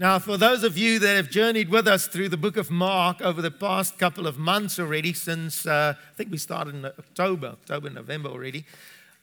Now, 0.00 0.20
for 0.20 0.36
those 0.36 0.62
of 0.62 0.78
you 0.78 1.00
that 1.00 1.16
have 1.16 1.28
journeyed 1.28 1.70
with 1.70 1.88
us 1.88 2.06
through 2.06 2.28
the 2.28 2.36
book 2.36 2.56
of 2.56 2.70
Mark 2.70 3.20
over 3.20 3.42
the 3.42 3.50
past 3.50 3.98
couple 3.98 4.28
of 4.28 4.38
months 4.38 4.78
already, 4.78 5.12
since 5.12 5.66
uh, 5.66 5.94
I 5.98 6.14
think 6.14 6.30
we 6.30 6.38
started 6.38 6.76
in 6.76 6.84
October, 6.84 7.48
October, 7.48 7.90
November 7.90 8.28
already. 8.28 8.64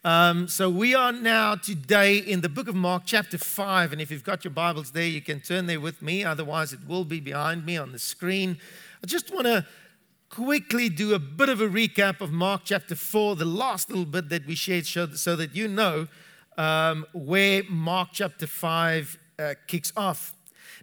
Um, 0.04 0.50
so 0.50 0.70
we 0.70 0.94
are 0.94 1.14
now 1.14 1.56
today 1.56 2.18
in 2.18 2.42
the 2.42 2.50
book 2.50 2.68
of 2.68 2.76
Mark, 2.76 3.04
chapter 3.06 3.38
5. 3.38 3.94
And 3.94 4.02
if 4.02 4.12
you've 4.12 4.26
got 4.26 4.44
your 4.44 4.52
Bibles 4.52 4.92
there, 4.92 5.08
you 5.08 5.22
can 5.22 5.40
turn 5.40 5.66
there 5.66 5.80
with 5.80 6.02
me. 6.02 6.26
Otherwise, 6.26 6.74
it 6.74 6.82
will 6.86 7.06
be 7.06 7.22
behind 7.22 7.66
me 7.66 7.78
on 7.78 7.94
the 7.94 8.00
screen. 8.00 8.58
I 9.02 9.08
just 9.08 9.34
want 9.34 9.46
to 9.46 9.66
quickly 10.28 10.90
do 10.90 11.14
a 11.14 11.20
bit 11.20 11.48
of 11.48 11.62
a 11.62 11.70
recap 11.70 12.20
of 12.20 12.34
Mark 12.34 12.64
chapter 12.66 12.96
4, 12.96 13.38
the 13.38 13.46
last 13.46 13.88
little 13.88 14.04
bit 14.04 14.28
that 14.28 14.46
we 14.46 14.56
shared, 14.56 14.86
so 14.86 15.38
that 15.38 15.56
you 15.56 15.70
know 15.70 16.10
um, 16.58 17.06
where 17.14 17.64
Mark 17.70 18.10
chapter 18.12 18.46
5 18.46 19.18
uh, 19.40 19.54
kicks 19.68 19.94
off. 19.96 20.34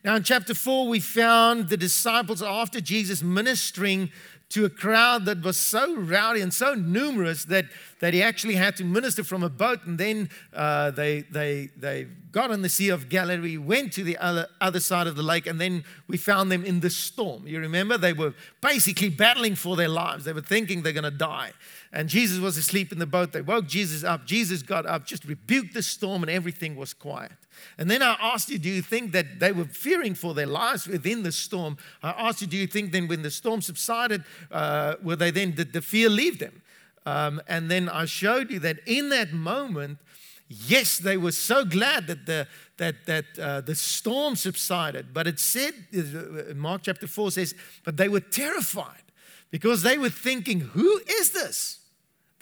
Now, 0.04 0.16
in 0.16 0.24
chapter 0.24 0.52
4, 0.52 0.88
we 0.88 0.98
found 0.98 1.68
the 1.68 1.76
disciples 1.76 2.42
after 2.42 2.80
Jesus 2.80 3.22
ministering 3.22 4.10
to 4.52 4.66
a 4.66 4.70
crowd 4.70 5.24
that 5.24 5.42
was 5.42 5.56
so 5.56 5.96
rowdy 5.96 6.42
and 6.42 6.52
so 6.52 6.74
numerous 6.74 7.46
that, 7.46 7.64
that 8.00 8.12
he 8.12 8.22
actually 8.22 8.56
had 8.56 8.76
to 8.76 8.84
minister 8.84 9.24
from 9.24 9.42
a 9.42 9.48
boat. 9.48 9.84
And 9.86 9.96
then 9.98 10.28
uh, 10.52 10.90
they, 10.90 11.22
they, 11.22 11.70
they 11.76 12.08
got 12.32 12.50
on 12.50 12.60
the 12.60 12.68
Sea 12.68 12.90
of 12.90 13.08
Galilee, 13.08 13.56
went 13.56 13.94
to 13.94 14.04
the 14.04 14.18
other, 14.18 14.48
other 14.60 14.80
side 14.80 15.06
of 15.06 15.16
the 15.16 15.22
lake, 15.22 15.46
and 15.46 15.58
then 15.58 15.84
we 16.06 16.18
found 16.18 16.52
them 16.52 16.64
in 16.64 16.80
the 16.80 16.90
storm. 16.90 17.46
You 17.46 17.60
remember? 17.60 17.96
They 17.96 18.12
were 18.12 18.34
basically 18.60 19.08
battling 19.08 19.54
for 19.54 19.74
their 19.74 19.88
lives. 19.88 20.24
They 20.24 20.34
were 20.34 20.42
thinking 20.42 20.82
they're 20.82 20.92
going 20.92 21.04
to 21.04 21.10
die. 21.10 21.52
And 21.92 22.08
Jesus 22.08 22.38
was 22.38 22.56
asleep 22.56 22.90
in 22.90 22.98
the 22.98 23.06
boat. 23.06 23.32
They 23.32 23.42
woke 23.42 23.66
Jesus 23.66 24.02
up. 24.02 24.24
Jesus 24.24 24.62
got 24.62 24.86
up, 24.86 25.04
just 25.04 25.26
rebuked 25.26 25.74
the 25.74 25.82
storm, 25.82 26.22
and 26.22 26.30
everything 26.30 26.74
was 26.74 26.94
quiet. 26.94 27.32
And 27.76 27.90
then 27.90 28.02
I 28.02 28.16
asked 28.18 28.48
you, 28.48 28.58
do 28.58 28.70
you 28.70 28.80
think 28.80 29.12
that 29.12 29.38
they 29.38 29.52
were 29.52 29.66
fearing 29.66 30.14
for 30.14 30.32
their 30.32 30.46
lives 30.46 30.86
within 30.86 31.22
the 31.22 31.32
storm? 31.32 31.76
I 32.02 32.10
asked 32.10 32.40
you, 32.40 32.46
do 32.46 32.56
you 32.56 32.66
think 32.66 32.92
then 32.92 33.08
when 33.08 33.20
the 33.20 33.30
storm 33.30 33.60
subsided, 33.60 34.24
uh, 34.50 34.94
were 35.02 35.16
they 35.16 35.30
then, 35.30 35.52
did 35.52 35.74
the 35.74 35.82
fear 35.82 36.08
leave 36.08 36.38
them? 36.38 36.62
Um, 37.04 37.42
and 37.46 37.70
then 37.70 37.90
I 37.90 38.06
showed 38.06 38.50
you 38.50 38.58
that 38.60 38.78
in 38.86 39.10
that 39.10 39.34
moment, 39.34 39.98
yes, 40.48 40.96
they 40.96 41.18
were 41.18 41.32
so 41.32 41.64
glad 41.64 42.06
that 42.06 42.24
the, 42.24 42.46
that, 42.78 43.04
that 43.04 43.24
uh, 43.38 43.60
the 43.60 43.74
storm 43.74 44.34
subsided. 44.34 45.12
But 45.12 45.26
it 45.26 45.38
said, 45.38 45.74
uh, 45.94 46.54
Mark 46.54 46.82
chapter 46.84 47.06
4 47.06 47.32
says, 47.32 47.54
but 47.84 47.98
they 47.98 48.08
were 48.08 48.20
terrified 48.20 49.02
because 49.50 49.82
they 49.82 49.98
were 49.98 50.10
thinking, 50.10 50.60
who 50.60 51.00
is 51.06 51.32
this? 51.32 51.80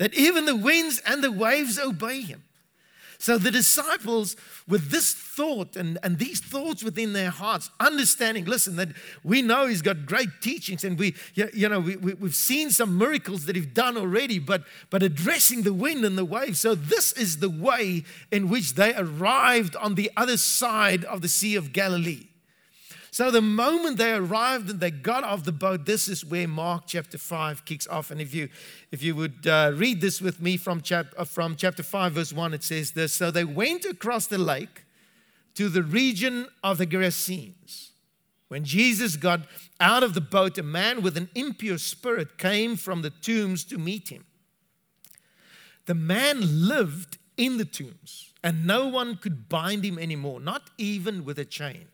That 0.01 0.15
even 0.15 0.47
the 0.47 0.57
winds 0.57 0.99
and 1.05 1.23
the 1.23 1.31
waves 1.31 1.79
obey 1.79 2.23
him. 2.23 2.43
So 3.19 3.37
the 3.37 3.51
disciples, 3.51 4.35
with 4.67 4.91
this 4.91 5.13
thought 5.13 5.77
and, 5.77 5.99
and 6.03 6.19
these 6.19 6.41
thoughts 6.41 6.83
within 6.83 7.13
their 7.13 7.29
hearts, 7.29 7.69
understanding, 7.79 8.47
listen, 8.47 8.77
that 8.77 8.89
we 9.23 9.43
know 9.43 9.67
he's 9.67 9.83
got 9.83 10.07
great 10.07 10.31
teachings 10.41 10.85
and 10.85 10.99
we, 10.99 11.15
you 11.35 11.69
know, 11.69 11.81
we, 11.81 11.97
we, 11.97 12.15
we've 12.15 12.35
seen 12.35 12.71
some 12.71 12.97
miracles 12.97 13.45
that 13.45 13.57
he's 13.57 13.67
done 13.67 13.99
already, 13.99 14.39
but, 14.39 14.63
but 14.89 15.03
addressing 15.03 15.65
the 15.65 15.75
wind 15.75 16.03
and 16.03 16.17
the 16.17 16.25
waves. 16.25 16.61
So 16.61 16.75
this 16.75 17.13
is 17.13 17.41
the 17.41 17.51
way 17.51 18.05
in 18.33 18.49
which 18.49 18.77
they 18.77 18.95
arrived 18.95 19.77
on 19.77 19.97
the 19.97 20.11
other 20.17 20.39
side 20.39 21.05
of 21.05 21.21
the 21.21 21.29
Sea 21.29 21.57
of 21.57 21.75
Galilee. 21.75 22.30
So 23.13 23.31
the 23.31 23.43
moment 23.43 23.99
they 23.99 24.13
arrived 24.13 24.71
and 24.71 24.79
they 24.79 24.93
got 24.93 25.25
off 25.25 25.43
the 25.43 25.53
boat, 25.53 25.85
this 25.85 26.07
is 26.07 26.25
where 26.25 26.47
Mark 26.47 26.85
chapter 26.87 27.19
5 27.19 27.65
kicks 27.65 27.89
off. 27.89 28.13
And 28.13 28.21
if 28.21 28.33
you, 28.33 28.49
if 28.93 29.03
you 29.03 29.17
would 29.17 29.47
uh, 29.47 29.73
read 29.75 30.01
this 30.01 30.21
with 30.21 30.41
me 30.41 30.57
from, 30.57 30.81
chap, 30.81 31.07
uh, 31.19 31.25
from 31.25 31.57
chapter 31.57 31.83
5, 31.83 32.13
verse 32.13 32.33
1, 32.33 32.55
it 32.55 32.63
says 32.63 32.93
this 32.93 33.13
So 33.13 33.33
they 33.33 33.45
went 33.45 33.85
across 33.85 34.27
the 34.29 34.39
lake 34.39 34.85
to 35.55 35.69
the 35.69 35.83
region 35.83 36.47
of 36.63 36.79
the 36.79 36.87
Gerasenes. 36.87 37.89
When 38.47 38.65
Jesus 38.65 39.17
got 39.17 39.41
out 39.81 40.03
of 40.03 40.15
the 40.15 40.21
boat, 40.21 40.57
a 40.59 40.63
man 40.63 41.03
with 41.03 41.17
an 41.17 41.31
impure 41.35 41.79
spirit 41.79 42.39
came 42.39 42.77
from 42.77 43.03
the 43.03 43.11
tombs 43.11 43.65
to 43.65 43.79
meet 43.79 44.09
him. 44.09 44.25
The 45.87 45.95
man 45.95 46.69
lived 46.69 47.19
in 47.37 47.59
the 47.59 47.65
tombs, 47.65 48.33
and 48.45 48.67
no 48.67 48.87
one 48.87 49.17
could 49.17 49.49
bind 49.49 49.85
him 49.85 49.99
anymore, 49.99 50.41
not 50.41 50.71
even 50.79 51.25
with 51.25 51.39
a 51.39 51.45
chain 51.45 51.89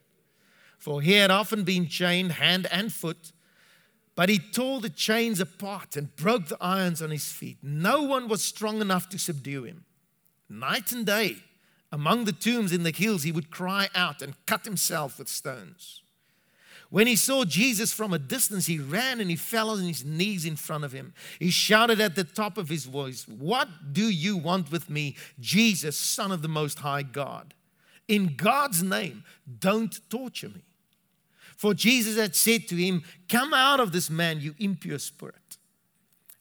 for 0.87 1.03
he 1.03 1.15
had 1.15 1.33
often 1.33 1.65
been 1.65 1.89
chained 1.89 2.31
hand 2.31 2.69
and 2.71 2.93
foot. 2.93 3.33
But 4.15 4.29
he 4.29 4.39
tore 4.39 4.81
the 4.81 4.89
chains 4.89 5.41
apart 5.41 5.97
and 5.97 6.15
broke 6.15 6.47
the 6.47 6.57
irons 6.61 7.03
on 7.03 7.11
his 7.11 7.33
feet. 7.33 7.59
No 7.61 8.05
one 8.05 8.29
was 8.29 8.45
strong 8.45 8.81
enough 8.81 9.09
to 9.09 9.19
subdue 9.19 9.65
him. 9.65 9.85
Night 10.49 10.93
and 10.93 11.05
day, 11.05 11.39
among 11.91 12.25
the 12.25 12.31
tombs 12.31 12.71
in 12.71 12.85
the 12.85 12.93
hills, 12.93 13.25
he 13.25 13.33
would 13.33 13.51
cry 13.51 13.89
out 13.97 14.23
and 14.23 14.37
cut 14.47 14.65
himself 14.65 15.19
with 15.19 15.27
stones. 15.27 16.03
When 16.89 17.09
he 17.09 17.17
saw 17.17 17.45
Jesus 17.45 17.93
from 17.93 18.13
a 18.13 18.19
distance, 18.21 18.67
he 18.67 18.79
ran 18.79 19.19
and 19.19 19.29
he 19.29 19.35
fell 19.35 19.71
on 19.71 19.81
his 19.81 20.05
knees 20.05 20.45
in 20.45 20.55
front 20.55 20.85
of 20.85 20.93
him. 20.93 21.15
He 21.41 21.51
shouted 21.51 22.01
at 22.01 22.15
the 22.15 22.23
top 22.23 22.57
of 22.57 22.69
his 22.69 22.85
voice, 22.85 23.27
What 23.27 23.93
do 23.93 24.09
you 24.09 24.37
want 24.37 24.71
with 24.71 24.89
me, 24.89 25.17
Jesus, 25.41 25.97
Son 25.97 26.31
of 26.31 26.43
the 26.43 26.49
Most 26.49 26.79
High 26.79 27.03
God? 27.03 27.55
In 28.07 28.37
God's 28.37 28.85
name, 28.85 29.25
don't 29.59 29.99
torture 30.09 30.51
me. 30.51 30.63
For 31.57 31.75
Jesus 31.75 32.17
had 32.17 32.37
said 32.37 32.69
to 32.69 32.77
him, 32.77 33.03
Come 33.29 33.53
out 33.55 33.81
of 33.81 33.93
this 33.93 34.11
man, 34.11 34.41
you 34.41 34.55
impure 34.59 34.99
spirit. 34.99 35.57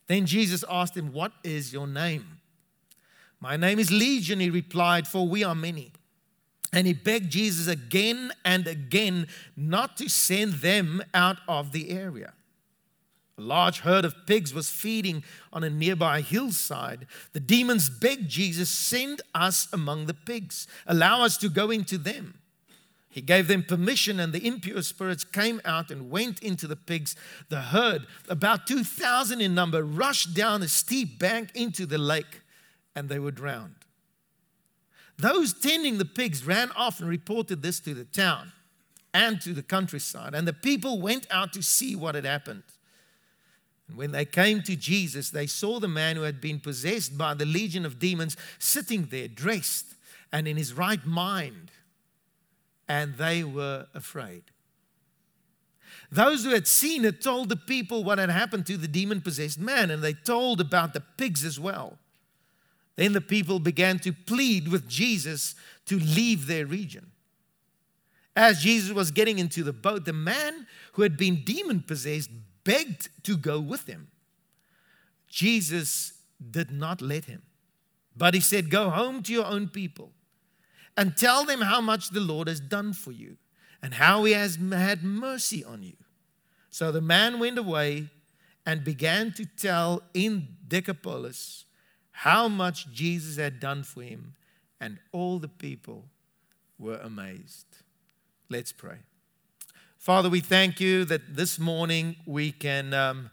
Then 0.08 0.26
Jesus 0.26 0.64
asked 0.70 0.96
him, 0.96 1.14
What 1.14 1.32
is 1.44 1.74
your 1.74 1.88
name? 1.88 2.40
My 3.40 3.58
name 3.58 3.80
is 3.80 3.92
Legion, 3.92 4.40
he 4.40 4.50
replied, 4.50 5.08
for 5.08 5.28
we 5.28 5.44
are 5.44 5.56
many. 5.56 5.92
And 6.74 6.86
he 6.86 6.94
begged 6.94 7.32
Jesus 7.32 7.68
again 7.68 8.32
and 8.44 8.68
again 8.68 9.28
not 9.56 9.98
to 9.98 10.10
send 10.10 10.56
them 10.56 11.02
out 11.14 11.38
of 11.48 11.72
the 11.72 11.90
area. 11.90 12.34
A 13.38 13.42
large 13.42 13.80
herd 13.80 14.06
of 14.06 14.26
pigs 14.26 14.54
was 14.54 14.70
feeding 14.70 15.24
on 15.52 15.64
a 15.64 15.70
nearby 15.70 16.22
hillside. 16.22 17.06
The 17.34 17.40
demons 17.40 17.90
begged 17.90 18.30
Jesus, 18.30 18.70
Send 18.70 19.22
us 19.34 19.68
among 19.72 20.06
the 20.06 20.14
pigs, 20.14 20.68
allow 20.88 21.24
us 21.24 21.38
to 21.38 21.50
go 21.50 21.72
into 21.72 21.98
them. 21.98 22.40
He 23.16 23.22
gave 23.22 23.48
them 23.48 23.64
permission, 23.64 24.20
and 24.20 24.34
the 24.34 24.46
impure 24.46 24.82
spirits 24.82 25.24
came 25.24 25.62
out 25.64 25.90
and 25.90 26.12
went 26.12 26.40
into 26.40 26.68
the 26.68 26.76
pigs. 26.76 27.16
The 27.48 27.62
herd, 27.62 28.06
about 28.28 28.68
2,000 28.68 29.40
in 29.40 29.56
number, 29.56 29.84
rushed 29.86 30.34
down 30.34 30.62
a 30.62 30.68
steep 30.68 31.18
bank 31.18 31.50
into 31.56 31.86
the 31.86 31.98
lake, 31.98 32.42
and 32.94 33.08
they 33.08 33.20
were 33.20 33.32
drowned. 33.32 33.76
Those 35.18 35.54
tending 35.54 35.98
the 35.98 36.04
pigs 36.04 36.46
ran 36.46 36.72
off 36.72 37.00
and 37.00 37.08
reported 37.08 37.62
this 37.62 37.80
to 37.80 37.94
the 37.94 38.04
town 38.04 38.52
and 39.14 39.40
to 39.44 39.54
the 39.54 39.64
countryside, 39.64 40.36
and 40.36 40.46
the 40.46 40.52
people 40.52 41.00
went 41.00 41.26
out 41.32 41.54
to 41.54 41.64
see 41.64 41.96
what 41.96 42.16
had 42.16 42.26
happened. 42.26 42.64
And 43.88 43.96
when 43.96 44.12
they 44.12 44.26
came 44.26 44.62
to 44.64 44.76
Jesus, 44.76 45.30
they 45.30 45.48
saw 45.48 45.80
the 45.80 45.88
man 45.88 46.18
who 46.18 46.24
had 46.24 46.42
been 46.42 46.60
possessed 46.60 47.18
by 47.18 47.34
the 47.34 47.46
legion 47.46 47.86
of 47.86 47.98
demons 47.98 48.36
sitting 48.60 49.06
there, 49.06 49.30
dressed 49.30 49.96
and 50.34 50.50
in 50.50 50.58
his 50.58 50.74
right 50.74 51.06
mind 51.06 51.72
and 52.88 53.16
they 53.16 53.44
were 53.44 53.88
afraid. 53.94 54.44
Those 56.12 56.44
who 56.44 56.52
had 56.52 56.68
seen 56.68 57.06
it 57.06 57.22
told 57.22 57.50
the 57.50 57.56
people 57.56 58.04
what 58.04 58.20
had 58.20 58.30
happened 58.30 58.66
to 58.68 58.78
the 58.78 58.88
demon 58.88 59.22
possessed 59.22 59.60
man, 59.60 59.90
and 59.90 60.04
they 60.04 60.14
told 60.14 60.62
about 60.62 60.94
the 60.94 61.02
pigs 61.02 61.44
as 61.44 61.60
well. 61.60 61.98
Then 62.96 63.14
the 63.14 63.22
people 63.22 63.60
began 63.60 64.00
to 64.00 64.14
plead 64.14 64.68
with 64.68 64.88
Jesus 64.88 65.56
to 65.88 66.00
leave 66.00 66.48
their 66.48 66.66
region. 66.66 67.12
As 68.36 68.62
Jesus 68.62 68.92
was 68.92 69.12
getting 69.12 69.40
into 69.40 69.64
the 69.64 69.74
boat, 69.74 70.06
the 70.06 70.14
man 70.14 70.68
who 70.94 71.02
had 71.02 71.18
been 71.18 71.44
demon 71.44 71.82
possessed 71.82 72.30
begged 72.64 73.10
to 73.24 73.38
go 73.38 73.60
with 73.60 73.88
him. 73.88 74.08
Jesus 75.28 76.14
did 76.52 76.72
not 76.72 77.02
let 77.02 77.26
him, 77.26 77.42
but 78.16 78.34
he 78.34 78.40
said, 78.40 78.70
Go 78.70 78.90
home 78.90 79.24
to 79.24 79.34
your 79.34 79.46
own 79.46 79.68
people 79.68 80.12
and 80.98 81.18
tell 81.18 81.46
them 81.46 81.62
how 81.62 81.82
much 81.82 82.10
the 82.10 82.20
Lord 82.20 82.48
has 82.48 82.60
done 82.60 82.94
for 82.94 83.12
you 83.12 83.38
and 83.82 83.96
how 83.96 84.24
he 84.24 84.34
has 84.34 84.56
had 84.56 85.04
mercy 85.04 85.64
on 85.64 85.84
you. 85.84 85.98
So 86.72 86.92
the 86.92 87.02
man 87.02 87.40
went 87.40 87.58
away 87.58 88.10
and 88.66 88.84
began 88.84 89.32
to 89.34 89.46
tell 89.46 90.02
in 90.14 90.48
Decapolis 90.68 91.66
how 92.12 92.48
much 92.48 92.92
Jesus 92.92 93.38
had 93.38 93.60
done 93.60 93.84
for 93.84 94.02
him, 94.02 94.36
and 94.80 95.00
all 95.12 95.38
the 95.38 95.50
people 95.50 96.06
were 96.80 96.98
amazed. 96.98 97.68
Let's 98.50 98.72
pray. 98.72 98.98
Father, 99.98 100.30
we 100.30 100.40
thank 100.40 100.80
you 100.80 101.06
that 101.06 101.36
this 101.36 101.60
morning 101.60 102.16
we 102.26 102.52
can, 102.52 102.94
um, 102.94 103.32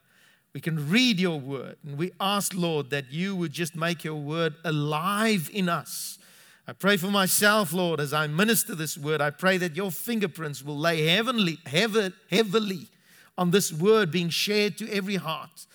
we 0.53 0.61
can 0.61 0.91
read 0.91 1.21
your 1.21 1.39
word. 1.39 1.77
And 1.87 1.97
we 1.97 2.13
ask, 2.21 2.55
Lord, 2.55 2.91
that 2.91 3.13
you 3.13 3.37
would 3.37 3.53
just 3.53 3.77
make 3.77 4.05
your 4.05 4.17
word 4.17 4.55
alive 4.65 5.51
in 5.53 5.69
us 5.69 6.19
I 6.67 6.73
pray 6.73 6.97
for 6.97 7.09
myself, 7.09 7.73
Lord, 7.73 7.99
as 7.99 8.13
I 8.13 8.29
minister 8.29 8.75
this 8.75 8.97
word. 8.97 9.21
I 9.21 9.31
pray 9.31 9.59
that 9.59 9.77
your 9.77 9.91
fingerprints 9.91 10.63
will 10.63 10.79
lay 10.79 11.07
heavenly, 11.07 11.59
heavily 11.67 12.89
on 13.37 13.51
this 13.51 13.73
word 13.73 14.13
being 14.13 14.29
shared 14.29 14.79
to 14.79 14.89
every 14.91 15.17
heart. 15.17 15.67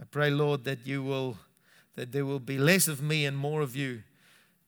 I 0.00 0.04
pray, 0.04 0.30
Lord, 0.30 0.64
that 0.64 0.86
you 0.86 1.02
will, 1.02 1.36
that 1.96 2.12
there 2.12 2.24
will 2.24 2.40
be 2.40 2.56
less 2.56 2.88
of 2.88 3.02
me 3.02 3.26
and 3.26 3.36
more 3.36 3.60
of 3.60 3.76
you 3.76 4.02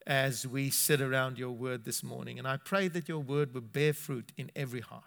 as 0.06 0.46
we 0.46 0.70
sit 0.70 1.00
around 1.00 1.38
your 1.38 1.50
word 1.50 1.84
this 1.84 2.02
morning. 2.02 2.38
And 2.38 2.46
I 2.46 2.58
pray 2.58 2.88
that 2.88 3.08
your 3.08 3.18
word 3.18 3.54
will 3.54 3.62
bear 3.62 3.92
fruit 3.92 4.32
in 4.36 4.50
every 4.54 4.80
heart. 4.80 5.02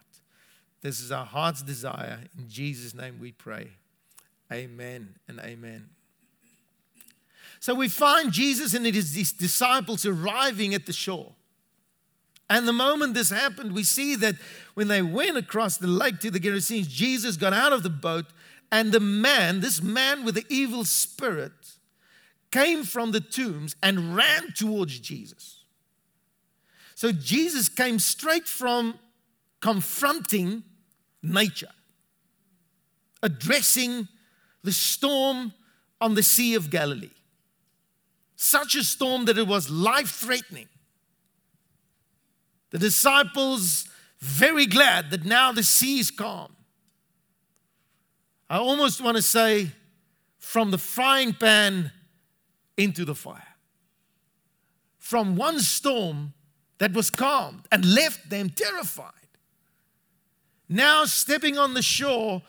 This 0.81 0.99
is 0.99 1.11
our 1.11 1.25
heart's 1.25 1.61
desire. 1.61 2.21
In 2.37 2.49
Jesus' 2.49 2.93
name 2.93 3.19
we 3.19 3.31
pray. 3.31 3.69
Amen 4.51 5.15
and 5.27 5.39
amen. 5.39 5.89
So 7.59 7.75
we 7.75 7.89
find 7.89 8.31
Jesus 8.31 8.73
and 8.73 8.85
his 8.85 9.33
disciples 9.33 10.05
arriving 10.05 10.73
at 10.73 10.85
the 10.85 10.93
shore. 10.93 11.33
And 12.49 12.67
the 12.67 12.73
moment 12.73 13.13
this 13.13 13.29
happened, 13.29 13.73
we 13.73 13.83
see 13.83 14.15
that 14.15 14.35
when 14.73 14.87
they 14.87 15.01
went 15.01 15.37
across 15.37 15.77
the 15.77 15.87
lake 15.87 16.19
to 16.21 16.31
the 16.31 16.39
Gerasenes, 16.39 16.87
Jesus 16.87 17.37
got 17.37 17.53
out 17.53 17.73
of 17.73 17.83
the 17.83 17.89
boat, 17.89 18.25
and 18.71 18.91
the 18.91 18.99
man, 18.99 19.59
this 19.59 19.81
man 19.81 20.23
with 20.23 20.35
the 20.35 20.45
evil 20.49 20.85
spirit, 20.85 21.51
came 22.51 22.83
from 22.83 23.11
the 23.11 23.19
tombs 23.19 23.75
and 23.83 24.15
ran 24.15 24.53
towards 24.53 24.99
Jesus. 24.99 25.63
So 26.95 27.11
Jesus 27.11 27.69
came 27.69 27.99
straight 27.99 28.47
from 28.47 28.97
confronting 29.61 30.63
nature, 31.21 31.71
addressing 33.21 34.07
the 34.63 34.71
storm 34.71 35.53
on 36.01 36.15
the 36.15 36.23
Sea 36.23 36.55
of 36.55 36.69
Galilee. 36.69 37.09
Such 38.41 38.73
a 38.75 38.85
storm 38.85 39.25
that 39.25 39.37
it 39.37 39.47
was 39.47 39.69
life 39.69 40.11
threatening. 40.11 40.69
The 42.69 42.77
disciples 42.77 43.85
very 44.21 44.65
glad 44.65 45.11
that 45.11 45.25
now 45.25 45.51
the 45.51 45.61
sea 45.61 45.99
is 45.99 46.09
calm. 46.09 46.55
I 48.49 48.57
almost 48.57 49.01
want 49.01 49.17
to 49.17 49.21
say 49.21 49.71
from 50.37 50.71
the 50.71 50.77
frying 50.77 51.33
pan 51.33 51.91
into 52.77 53.03
the 53.03 53.13
fire. 53.13 53.57
From 54.99 55.35
one 55.35 55.59
storm 55.59 56.31
that 56.77 56.93
was 56.93 57.09
calmed 57.09 57.67
and 57.73 57.93
left 57.93 58.29
them 58.29 58.51
terrified. 58.51 59.11
Now 60.69 61.03
stepping 61.03 61.57
on 61.57 61.73
the 61.73 61.81
shore, 61.81 62.41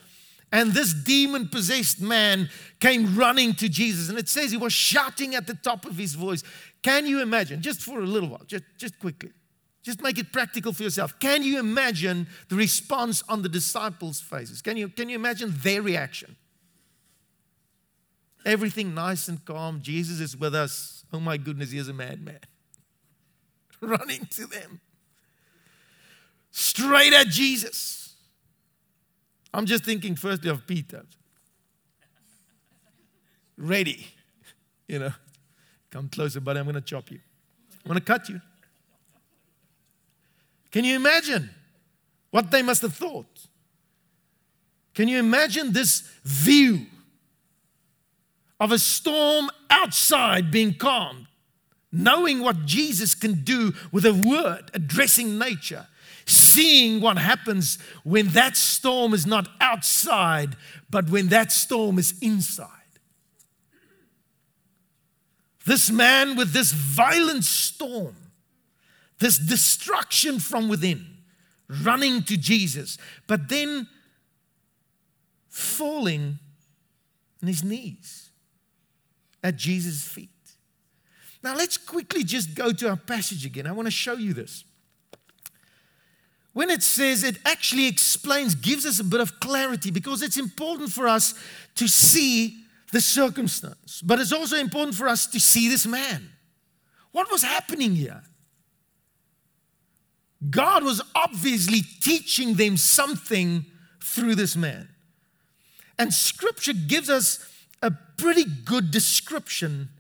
and 0.53 0.73
this 0.73 0.93
demon 0.93 1.49
possessed 1.49 2.01
man 2.01 2.49
came 2.81 3.17
running 3.17 3.55
to 3.55 3.69
Jesus. 3.69 4.09
And 4.09 4.19
it 4.19 4.29
says 4.29 4.51
he 4.51 4.57
was 4.57 4.73
shouting 4.73 5.35
at 5.35 5.47
the 5.47 5.55
top 5.55 5.85
of 5.85 5.97
his 5.97 6.15
voice. 6.15 6.43
Can 6.83 7.07
you 7.07 7.23
imagine, 7.23 7.63
just 7.63 7.81
for 7.81 8.01
a 8.01 8.07
little 8.07 8.29
while, 8.29 8.43
just, 8.47 8.65
just 8.77 8.99
quickly, 8.99 9.31
just 9.83 10.03
make 10.03 10.19
it 10.19 10.33
practical 10.33 10.73
for 10.73 10.83
yourself. 10.83 11.19
Can 11.21 11.43
you 11.43 11.59
imagine 11.59 12.27
the 12.49 12.57
response 12.57 13.23
on 13.29 13.43
the 13.43 13.49
disciples' 13.49 14.21
faces? 14.21 14.61
Can 14.61 14.77
you, 14.77 14.89
can 14.89 15.09
you 15.09 15.15
imagine 15.15 15.55
their 15.63 15.83
reaction? 15.83 16.37
Everything 18.45 18.95
nice 18.95 19.29
and 19.29 19.45
calm. 19.45 19.81
Jesus 19.83 20.21
is 20.21 20.37
with 20.37 20.55
us. 20.55 21.05
Oh 21.13 21.21
my 21.21 21.37
goodness, 21.37 21.71
he 21.71 21.79
is 21.79 21.89
a 21.89 21.93
madman. 21.93 22.41
Running 23.81 24.27
to 24.33 24.47
them. 24.47 24.81
Straight 26.51 27.13
at 27.13 27.29
Jesus. 27.29 28.00
I'm 29.53 29.67
just 29.67 29.85
thinking 29.85 30.15
firstly 30.17 30.51
of 30.51 30.67
Peter. 30.67 31.05
Ready. 33.57 34.07
You 34.89 34.99
know, 35.01 35.13
come 35.91 36.09
closer, 36.09 36.41
buddy. 36.41 36.61
I'm 36.61 36.67
going 36.67 36.75
to 36.75 36.81
chop 36.81 37.11
you. 37.11 37.21
I'm 37.85 37.89
going 37.89 37.99
to 37.99 38.05
cut 38.05 38.29
you. 38.29 38.41
Can 40.71 40.85
you 40.85 40.97
imagine 40.97 41.51
what 42.31 42.51
they 42.51 42.63
must 42.63 42.83
have 42.83 42.95
thought? 42.95 43.47
Can 44.95 45.09
you 45.09 45.19
imagine 45.19 45.73
this 45.73 46.01
view 46.25 46.87
of 48.59 48.73
a 48.73 48.79
storm 48.79 49.51
outside 49.71 50.51
being 50.51 50.75
calmed, 50.75 51.27
knowing 51.91 52.41
what 52.41 52.67
Jesus 52.67 53.15
can 53.15 53.43
do 53.43 53.73
with 53.91 54.05
a 54.05 54.13
word 54.13 54.71
addressing 54.75 55.39
nature, 55.39 55.87
seeing 56.31 57.01
what 57.01 57.19
happens 57.19 57.79
when 58.05 58.29
that 58.29 58.57
storm 58.57 59.15
is 59.15 59.27
not 59.27 59.49
outside, 59.61 60.57
but 60.89 61.11
when 61.11 61.29
that 61.29 61.53
storm 61.53 61.99
is 61.99 62.15
inside? 62.23 62.69
This 65.67 65.91
man 65.91 66.37
with 66.37 66.53
this 66.53 66.73
violent 66.73 67.45
storm 67.45 68.17
this 69.21 69.39
destruction 69.39 70.41
from 70.41 70.69
within, 70.69 71.07
running 71.85 72.23
to 72.25 72.37
Jesus, 72.37 72.99
but 73.27 73.49
then 73.49 73.87
falling 75.49 76.39
on 77.43 77.47
his 77.47 77.63
knees 77.63 78.31
at 79.45 79.57
Jesus' 79.57 80.03
feet. 80.03 80.31
Now, 81.43 81.55
let's 81.55 81.77
quickly 81.77 82.25
just 82.25 82.55
go 82.55 82.73
to 82.73 82.89
our 82.89 82.97
passage 82.97 83.47
again. 83.47 83.67
I 83.67 83.73
want 83.73 83.87
to 83.87 83.93
show 83.93 84.15
you 84.15 84.35
this. 84.35 84.65
When 86.53 86.71
it 86.71 86.83
says 86.83 87.23
it 87.23 87.39
actually 87.45 87.87
explains, 87.87 88.55
gives 88.55 88.85
us 88.85 88.99
a 88.99 89.05
bit 89.05 89.21
of 89.21 89.39
clarity 89.41 89.91
because 89.91 90.23
it's 90.23 90.37
important 90.37 90.91
for 90.91 91.07
us 91.07 91.35
to 91.77 91.87
see 91.87 92.65
the 92.93 93.01
circumstance, 93.01 94.03
but 94.03 94.19
it's 94.19 94.33
also 94.33 94.57
important 94.57 94.97
for 94.97 95.07
us 95.09 95.27
to 95.29 95.39
see 95.39 95.69
this 95.69 95.87
man. 95.87 96.31
What 97.13 97.31
was 97.31 97.43
happening 97.43 97.95
here? 97.95 98.23
God 100.49 100.85
was 100.85 101.03
obviously 101.15 101.83
teaching 102.01 102.55
them 102.55 102.77
something 102.77 103.67
through 104.03 104.35
this 104.35 104.57
man. 104.57 104.89
And 105.99 106.13
scripture 106.15 106.73
gives 106.73 107.11
us 107.11 107.47
a 107.83 107.93
pretty 108.17 108.45
good 108.45 108.91
description 108.91 109.91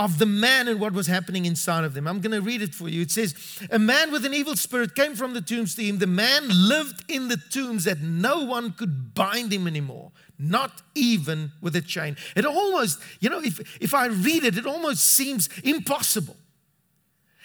of 0.00 0.18
the 0.18 0.24
man 0.24 0.66
and 0.66 0.80
what 0.80 0.94
was 0.94 1.06
happening 1.06 1.44
inside 1.44 1.84
of 1.84 1.92
them. 1.92 2.08
I'm 2.08 2.22
going 2.22 2.32
to 2.32 2.40
read 2.40 2.62
it 2.62 2.74
for 2.74 2.88
you. 2.88 3.02
It 3.02 3.10
says, 3.10 3.34
A 3.70 3.78
man 3.78 4.10
with 4.10 4.24
an 4.24 4.32
evil 4.32 4.56
spirit 4.56 4.94
came 4.94 5.14
from 5.14 5.34
the 5.34 5.42
tombs 5.42 5.74
to 5.74 5.84
him. 5.84 5.98
The 5.98 6.06
man 6.06 6.48
lived 6.48 7.04
in 7.10 7.28
the 7.28 7.36
tombs 7.36 7.84
that 7.84 8.00
no 8.00 8.42
one 8.44 8.72
could 8.72 9.12
bind 9.12 9.52
him 9.52 9.66
anymore, 9.66 10.10
not 10.38 10.80
even 10.94 11.52
with 11.60 11.76
a 11.76 11.82
chain. 11.82 12.16
It 12.34 12.46
almost, 12.46 12.98
you 13.20 13.28
know, 13.28 13.42
if, 13.42 13.78
if 13.78 13.92
I 13.92 14.06
read 14.06 14.44
it, 14.44 14.56
it 14.56 14.64
almost 14.64 15.04
seems 15.04 15.50
impossible. 15.62 16.36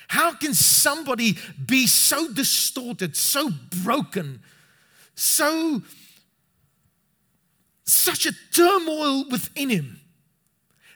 How 0.07 0.31
can 0.31 0.53
somebody 0.53 1.37
be 1.65 1.87
so 1.87 2.31
distorted, 2.31 3.17
so 3.17 3.49
broken, 3.83 4.41
so 5.13 5.81
such 7.83 8.25
a 8.25 8.31
turmoil 8.53 9.25
within 9.29 9.69
him 9.69 9.99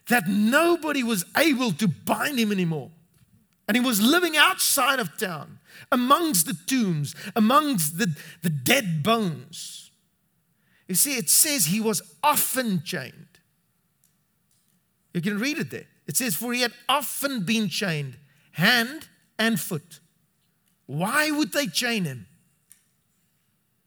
that 0.09 0.27
nobody 0.27 1.03
was 1.03 1.25
able 1.38 1.71
to 1.73 1.88
bind 1.88 2.38
him 2.38 2.51
anymore? 2.51 2.91
And 3.67 3.77
he 3.77 3.81
was 3.83 4.01
living 4.01 4.35
outside 4.35 5.00
of 5.00 5.17
town, 5.17 5.59
amongst 5.91 6.47
the 6.47 6.57
tombs, 6.65 7.15
amongst 7.35 7.97
the, 7.97 8.15
the 8.41 8.50
dead 8.50 9.03
bones. 9.03 9.91
You 10.87 10.95
see, 10.95 11.18
it 11.18 11.30
says 11.30 11.68
he 11.68 11.80
was 11.80 12.01
often 12.23 12.81
chained. 12.83 13.28
You 15.13 15.21
can 15.21 15.39
read 15.39 15.59
it 15.59 15.69
there. 15.69 15.85
It 16.07 16.18
says, 16.18 16.35
For 16.35 16.51
he 16.51 16.61
had 16.61 16.73
often 16.87 17.44
been 17.44 17.69
chained 17.69 18.18
hand 18.54 19.07
and 19.37 19.59
foot. 19.59 19.99
Why 20.87 21.30
would 21.30 21.54
they 21.54 21.68
chain 21.68 22.06
him? 22.06 22.25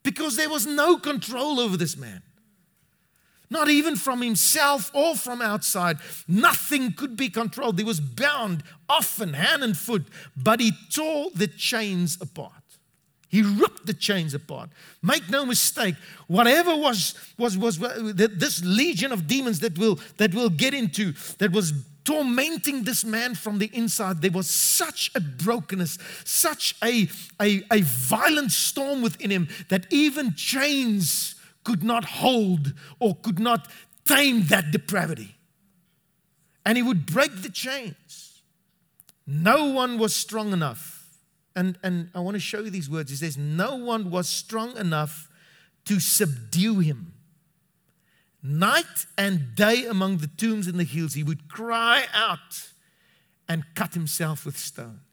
Because 0.05 0.37
there 0.37 0.49
was 0.49 0.67
no 0.67 0.97
control 0.97 1.59
over 1.59 1.77
this 1.77 1.97
man. 1.97 2.23
Not 3.53 3.69
even 3.69 3.97
from 3.97 4.23
himself 4.23 4.91
or 4.95 5.15
from 5.15 5.43
outside. 5.43 5.99
Nothing 6.27 6.95
could 6.95 7.19
be 7.19 7.29
controlled. 7.29 7.79
He 7.79 7.85
was 7.85 8.01
bound 8.01 8.63
often, 8.89 9.35
hand 9.35 9.63
and 9.63 9.77
foot, 9.77 10.07
but 10.35 10.59
he 10.59 10.73
tore 10.91 11.29
the 11.35 11.47
chains 11.47 12.17
apart. 12.19 12.55
He 13.29 13.43
ripped 13.43 13.85
the 13.85 13.93
chains 13.93 14.33
apart. 14.33 14.71
Make 15.03 15.29
no 15.29 15.45
mistake, 15.45 15.97
whatever 16.29 16.75
was, 16.75 17.15
was, 17.37 17.59
was, 17.59 17.79
this 17.79 18.65
legion 18.65 19.13
of 19.13 19.27
demons 19.27 19.61
that 19.61 19.79
we'll, 19.79 20.01
that 20.17 20.35
we'll 20.35 20.49
get 20.49 20.73
into, 20.73 21.13
that 21.37 21.53
was 21.53 21.75
tormenting 22.05 22.85
this 22.85 23.05
man 23.05 23.35
from 23.35 23.59
the 23.59 23.71
inside. 23.75 24.23
There 24.23 24.31
was 24.31 24.49
such 24.49 25.11
a 25.15 25.21
brokenness, 25.21 25.99
such 26.25 26.75
a, 26.83 27.07
a, 27.41 27.63
a 27.71 27.83
violent 27.83 28.51
storm 28.51 29.03
within 29.03 29.31
him 29.31 29.49
that 29.69 29.87
even 29.91 30.35
chains 30.35 31.32
could 31.65 31.83
not 31.83 32.05
hold 32.05 32.75
or 32.99 33.15
could 33.17 33.39
not 33.39 33.69
tame 34.05 34.47
that 34.47 34.71
depravity. 34.71 35.37
And 36.65 36.77
he 36.77 36.83
would 36.83 37.07
break 37.07 37.43
the 37.43 37.51
chains. 37.51 38.43
No 39.27 39.67
one 39.67 39.99
was 39.99 40.15
strong 40.15 40.53
enough. 40.53 41.09
And, 41.55 41.79
and 41.83 42.11
I 42.15 42.21
want 42.21 42.35
to 42.35 42.41
show 42.41 42.61
you 42.61 42.71
these 42.71 42.89
words. 42.89 43.11
He 43.11 43.17
says, 43.17 43.37
No 43.37 43.77
one 43.77 44.11
was 44.11 44.29
strong 44.29 44.77
enough 44.77 45.29
to 45.85 46.01
subdue 46.01 46.79
him. 46.79 47.15
Night 48.43 49.07
and 49.17 49.55
day 49.55 49.85
among 49.87 50.19
the 50.19 50.27
tombs 50.27 50.67
and 50.67 50.79
the 50.79 50.85
hills, 50.85 51.15
he 51.15 51.23
would 51.23 51.49
cry 51.49 52.05
out 52.13 52.71
and 53.49 53.65
cut 53.75 53.95
himself 53.95 54.45
with 54.45 54.59
stones. 54.59 55.12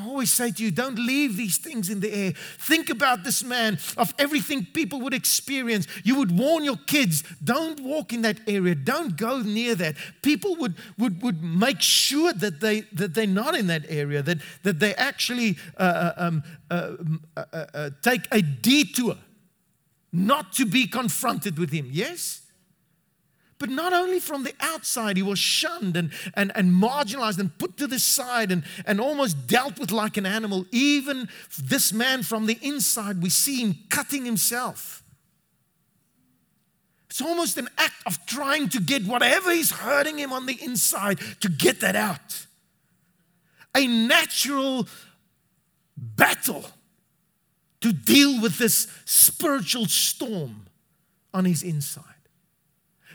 I 0.00 0.06
always 0.06 0.32
say 0.32 0.50
to 0.50 0.62
you, 0.62 0.70
don't 0.70 0.98
leave 0.98 1.36
these 1.36 1.58
things 1.58 1.90
in 1.90 2.00
the 2.00 2.12
air. 2.12 2.32
Think 2.58 2.88
about 2.88 3.22
this 3.22 3.44
man 3.44 3.78
of 3.96 4.14
everything 4.18 4.66
people 4.72 5.00
would 5.02 5.12
experience. 5.12 5.86
You 6.04 6.16
would 6.16 6.36
warn 6.36 6.64
your 6.64 6.78
kids, 6.86 7.22
don't 7.44 7.80
walk 7.80 8.12
in 8.12 8.22
that 8.22 8.40
area, 8.46 8.74
don't 8.74 9.16
go 9.16 9.40
near 9.42 9.74
that. 9.74 9.96
People 10.22 10.56
would, 10.56 10.74
would, 10.98 11.22
would 11.22 11.42
make 11.42 11.80
sure 11.80 12.32
that, 12.32 12.60
they, 12.60 12.82
that 12.92 13.14
they're 13.14 13.26
not 13.26 13.54
in 13.54 13.66
that 13.66 13.84
area, 13.88 14.22
that, 14.22 14.38
that 14.62 14.78
they 14.78 14.94
actually 14.94 15.58
uh, 15.76 15.82
uh 15.82 16.12
um, 16.16 16.42
uh, 16.70 16.96
uh, 17.36 17.44
uh, 17.52 17.66
uh, 17.74 17.90
take 18.02 18.22
a 18.30 18.40
detour 18.40 19.16
not 20.12 20.52
to 20.54 20.66
be 20.66 20.86
confronted 20.86 21.58
with 21.58 21.70
him. 21.70 21.88
Yes? 21.90 22.39
But 23.60 23.68
not 23.68 23.92
only 23.92 24.20
from 24.20 24.42
the 24.42 24.54
outside, 24.58 25.18
he 25.18 25.22
was 25.22 25.38
shunned 25.38 25.94
and, 25.94 26.10
and, 26.32 26.50
and 26.54 26.72
marginalized 26.72 27.38
and 27.38 27.56
put 27.58 27.76
to 27.76 27.86
the 27.86 27.98
side 27.98 28.50
and, 28.50 28.64
and 28.86 28.98
almost 28.98 29.46
dealt 29.46 29.78
with 29.78 29.92
like 29.92 30.16
an 30.16 30.24
animal. 30.24 30.64
Even 30.72 31.28
this 31.62 31.92
man 31.92 32.22
from 32.22 32.46
the 32.46 32.58
inside, 32.62 33.22
we 33.22 33.28
see 33.28 33.60
him 33.60 33.76
cutting 33.90 34.24
himself. 34.24 35.04
It's 37.10 37.20
almost 37.20 37.58
an 37.58 37.68
act 37.76 38.02
of 38.06 38.24
trying 38.24 38.70
to 38.70 38.80
get 38.80 39.04
whatever 39.04 39.50
is 39.50 39.72
hurting 39.72 40.18
him 40.18 40.32
on 40.32 40.46
the 40.46 40.58
inside 40.64 41.20
to 41.40 41.50
get 41.50 41.80
that 41.80 41.96
out. 41.96 42.46
A 43.76 43.86
natural 43.86 44.88
battle 45.98 46.64
to 47.82 47.92
deal 47.92 48.40
with 48.40 48.56
this 48.56 48.88
spiritual 49.04 49.84
storm 49.84 50.64
on 51.34 51.44
his 51.44 51.62
inside 51.62 52.09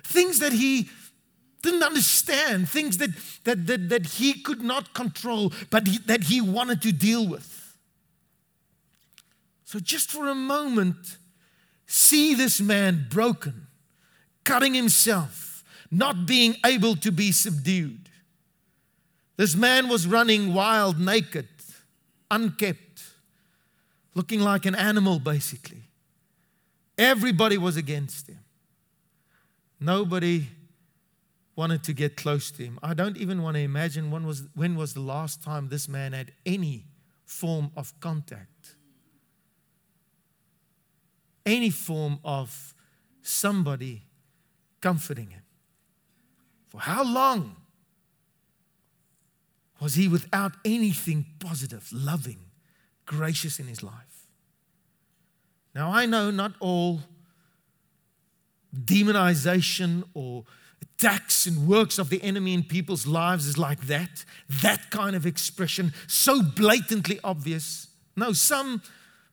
things 0.06 0.40
that 0.40 0.54
he 0.54 0.90
didn't 1.62 1.84
understand, 1.84 2.70
things 2.70 2.98
that, 3.00 3.10
that, 3.44 3.66
that, 3.68 3.90
that 3.90 4.06
he 4.06 4.34
could 4.34 4.62
not 4.62 4.94
control, 4.94 5.52
but 5.70 5.88
he, 5.88 5.98
that 6.06 6.26
he 6.26 6.40
wanted 6.40 6.82
to 6.84 6.92
deal 6.92 7.28
with. 7.28 7.78
So, 9.66 9.80
just 9.80 10.12
for 10.12 10.30
a 10.30 10.36
moment, 10.36 11.18
see 11.88 12.36
this 12.36 12.62
man 12.62 13.08
broken, 13.10 13.68
cutting 14.44 14.76
himself, 14.76 15.64
not 15.90 16.26
being 16.26 16.56
able 16.64 16.96
to 16.98 17.12
be 17.12 17.32
subdued. 17.32 18.10
This 19.38 19.56
man 19.56 19.90
was 19.90 20.08
running 20.08 20.54
wild, 20.54 21.00
naked, 21.00 21.48
unkept, 22.30 23.04
looking 24.14 24.40
like 24.40 24.66
an 24.66 24.76
animal, 24.76 25.20
basically. 25.20 25.82
Everybody 26.98 27.58
was 27.58 27.76
against 27.76 28.30
him. 28.30 28.45
Nobody 29.86 30.48
wanted 31.56 31.84
to 31.84 31.94
get 31.94 32.18
close 32.18 32.50
to 32.50 32.64
him. 32.64 32.80
I 32.82 32.96
don't 32.96 33.18
even 33.18 33.44
want 33.44 33.54
to 33.56 33.62
imagine 33.62 34.10
when 34.10 34.26
was, 34.26 34.44
when 34.56 34.76
was 34.76 34.96
the 34.96 35.00
last 35.00 35.44
time 35.44 35.70
this 35.70 35.88
man 35.88 36.14
had 36.14 36.32
any 36.44 36.88
form 37.24 37.70
of 37.78 37.94
contact, 38.00 38.78
any 41.46 41.70
form 41.70 42.18
of 42.24 42.74
somebody 43.22 44.08
comforting 44.82 45.30
him. 45.30 45.44
For 46.68 46.82
how 46.82 47.04
long 47.04 47.56
was 49.80 49.94
he 49.94 50.08
without 50.08 50.54
anything 50.66 51.28
positive, 51.40 51.88
loving, 51.94 52.40
gracious 53.06 53.60
in 53.60 53.68
his 53.68 53.84
life? 53.84 54.32
Now, 55.76 55.92
I 55.92 56.08
know 56.08 56.32
not 56.32 56.54
all 56.60 57.02
demonization 58.84 60.04
or 60.14 60.46
attacks 60.82 61.46
and 61.46 61.68
works 61.68 61.98
of 61.98 62.10
the 62.10 62.22
enemy 62.24 62.54
in 62.54 62.64
people's 62.64 63.06
lives 63.06 63.46
is 63.46 63.58
like 63.58 63.88
that. 63.88 64.26
That 64.62 64.90
kind 64.92 65.16
of 65.16 65.26
expression, 65.26 65.94
so 66.08 66.42
blatantly 66.42 67.20
obvious. 67.24 67.88
No, 68.16 68.34
some 68.34 68.82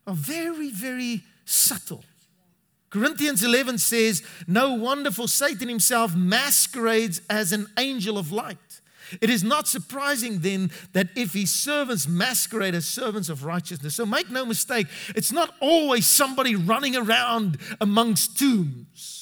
are 0.07 0.15
very, 0.15 0.71
very 0.71 1.23
subtle. 1.45 2.05
Corinthians 2.91 3.43
11 3.43 3.79
says, 3.79 4.23
No 4.47 4.75
wonder 4.75 5.11
for 5.11 5.29
Satan 5.29 5.69
himself 5.69 6.15
masquerades 6.15 7.23
as 7.31 7.53
an 7.53 7.67
angel 7.79 8.19
of 8.19 8.33
light. 8.33 8.59
It 9.21 9.31
is 9.31 9.45
not 9.45 9.69
surprising 9.69 10.41
then 10.41 10.71
that 10.93 11.09
if 11.17 11.35
his 11.35 11.53
servants 11.53 12.09
masquerade 12.09 12.75
as 12.75 12.87
servants 12.87 13.29
of 13.29 13.45
righteousness. 13.45 13.95
So 13.95 14.07
make 14.07 14.31
no 14.31 14.45
mistake, 14.45 14.87
it's 15.15 15.33
not 15.33 15.55
always 15.61 16.07
somebody 16.07 16.57
running 16.57 16.97
around 16.97 17.59
amongst 17.81 18.39
tombs 18.39 19.22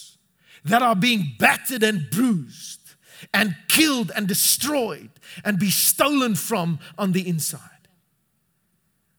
that 0.65 0.83
are 0.83 0.97
being 0.97 1.35
battered 1.39 1.83
and 1.83 2.09
bruised 2.11 2.81
and 3.33 3.55
killed 3.69 4.11
and 4.15 4.27
destroyed 4.27 5.11
and 5.45 5.59
be 5.59 5.71
stolen 5.71 6.35
from 6.35 6.79
on 6.99 7.13
the 7.13 7.27
inside. 7.29 7.61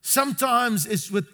Sometimes 0.02 0.86
it's 0.86 1.12
with 1.12 1.28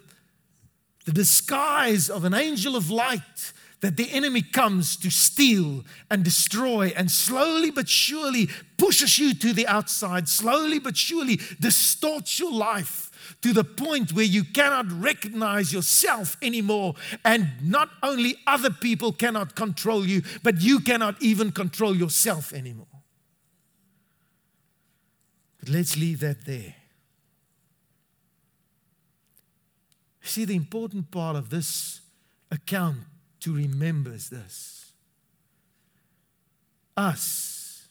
the 1.04 1.12
disguise 1.12 2.10
of 2.10 2.24
an 2.24 2.34
angel 2.34 2.76
of 2.76 2.90
light 2.90 3.52
that 3.80 3.96
the 3.96 4.10
enemy 4.10 4.42
comes 4.42 4.96
to 4.96 5.10
steal 5.10 5.84
and 6.10 6.24
destroy 6.24 6.92
and 6.96 7.10
slowly 7.10 7.70
but 7.70 7.88
surely 7.88 8.48
pushes 8.76 9.18
you 9.18 9.32
to 9.34 9.52
the 9.52 9.66
outside, 9.66 10.28
slowly 10.28 10.78
but 10.78 10.96
surely 10.96 11.40
distorts 11.60 12.38
your 12.38 12.52
life 12.52 13.07
to 13.42 13.52
the 13.52 13.64
point 13.64 14.12
where 14.12 14.24
you 14.24 14.44
cannot 14.44 14.90
recognize 14.90 15.72
yourself 15.72 16.36
anymore. 16.42 16.94
And 17.24 17.48
not 17.62 17.88
only 18.02 18.36
other 18.46 18.70
people 18.70 19.12
cannot 19.12 19.54
control 19.54 20.06
you, 20.06 20.22
but 20.42 20.60
you 20.60 20.80
cannot 20.80 21.20
even 21.22 21.52
control 21.52 21.96
yourself 21.96 22.52
anymore. 22.52 22.86
But 25.60 25.68
let's 25.70 25.96
leave 25.96 26.20
that 26.20 26.44
there. 26.44 26.74
See, 30.22 30.44
the 30.44 30.56
important 30.56 31.10
part 31.10 31.36
of 31.36 31.48
this 31.50 32.02
account 32.50 32.98
to 33.40 33.54
remember 33.54 34.12
is 34.12 34.28
this 34.28 34.92
us, 36.96 37.88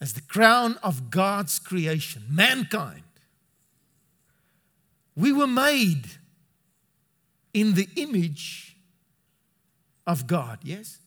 as 0.00 0.14
the 0.14 0.22
crown 0.22 0.76
of 0.82 1.10
God's 1.10 1.58
creation, 1.58 2.24
mankind, 2.30 3.02
we 5.16 5.32
were 5.32 5.46
made 5.46 6.06
in 7.54 7.74
the 7.74 7.88
image 7.96 8.76
of 10.06 10.26
God, 10.26 10.58
yes? 10.62 10.98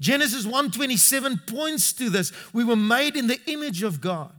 Genesis 0.00 0.46
1:27 0.46 1.46
points 1.46 1.92
to 1.94 2.08
this. 2.08 2.32
We 2.52 2.64
were 2.64 2.76
made 2.76 3.16
in 3.16 3.26
the 3.26 3.40
image 3.46 3.82
of 3.82 4.00
God. 4.00 4.32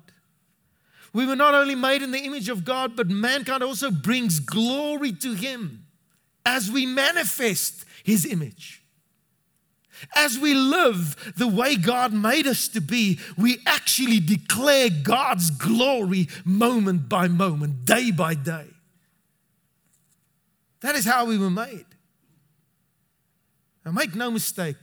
We 1.14 1.26
were 1.26 1.36
not 1.36 1.54
only 1.54 1.76
made 1.76 2.02
in 2.02 2.12
the 2.12 2.24
image 2.24 2.50
of 2.50 2.66
God, 2.66 2.96
but 2.96 3.10
mankind 3.10 3.64
also 3.64 3.90
brings 3.90 4.40
glory 4.40 5.14
to 5.14 5.34
him 5.34 5.86
as 6.46 6.70
we 6.70 6.86
manifest 6.86 7.86
his 8.04 8.26
image. 8.26 8.85
As 10.16 10.38
we 10.38 10.54
live 10.54 11.34
the 11.38 11.48
way 11.48 11.76
God 11.76 12.14
made 12.14 12.48
us 12.48 12.68
to 12.70 12.82
be, 12.82 13.20
we 13.38 13.60
actually 13.66 14.20
declare 14.20 14.90
God's 14.90 15.50
glory 15.50 16.28
moment 16.44 17.10
by 17.10 17.28
moment, 17.28 17.86
day 17.86 18.12
by 18.12 18.34
day. 18.34 18.68
That 20.82 20.96
is 20.96 21.06
how 21.06 21.26
we 21.26 21.38
were 21.38 21.50
made. 21.50 21.86
Now, 23.86 23.92
make 23.92 24.16
no 24.16 24.32
mistake, 24.32 24.76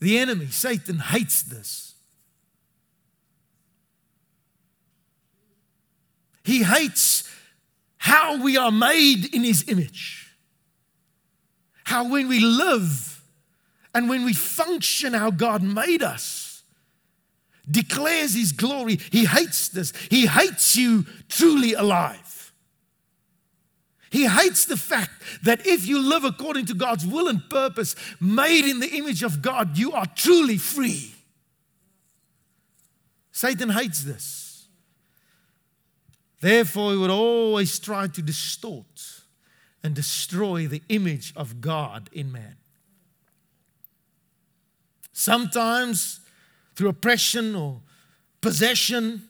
the 0.00 0.18
enemy, 0.18 0.46
Satan, 0.46 0.98
hates 0.98 1.42
this. 1.42 1.94
He 6.44 6.62
hates 6.62 7.28
how 7.98 8.42
we 8.42 8.56
are 8.56 8.70
made 8.70 9.34
in 9.34 9.44
his 9.44 9.68
image. 9.68 10.34
How 11.84 12.08
when 12.08 12.28
we 12.28 12.40
live 12.40 13.07
and 13.98 14.08
when 14.08 14.24
we 14.24 14.32
function 14.32 15.12
how 15.12 15.32
God 15.32 15.60
made 15.60 16.04
us, 16.04 16.62
declares 17.68 18.32
His 18.32 18.52
glory, 18.52 19.00
He 19.10 19.24
hates 19.24 19.70
this. 19.70 19.92
He 20.08 20.28
hates 20.28 20.76
you 20.76 21.04
truly 21.28 21.72
alive. 21.74 22.52
He 24.10 24.28
hates 24.28 24.66
the 24.66 24.76
fact 24.76 25.10
that 25.42 25.66
if 25.66 25.84
you 25.84 26.00
live 26.00 26.22
according 26.22 26.66
to 26.66 26.74
God's 26.74 27.04
will 27.04 27.26
and 27.26 27.42
purpose, 27.50 27.96
made 28.20 28.70
in 28.70 28.78
the 28.78 28.86
image 28.86 29.24
of 29.24 29.42
God, 29.42 29.76
you 29.76 29.90
are 29.90 30.06
truly 30.06 30.58
free. 30.58 31.12
Satan 33.32 33.68
hates 33.68 34.04
this. 34.04 34.68
Therefore, 36.40 36.92
he 36.92 36.98
would 36.98 37.10
always 37.10 37.80
try 37.80 38.06
to 38.06 38.22
distort 38.22 39.24
and 39.82 39.92
destroy 39.92 40.68
the 40.68 40.82
image 40.88 41.32
of 41.34 41.60
God 41.60 42.08
in 42.12 42.30
man. 42.30 42.58
Sometimes 45.18 46.20
through 46.76 46.90
oppression 46.90 47.56
or 47.56 47.80
possession, 48.40 49.28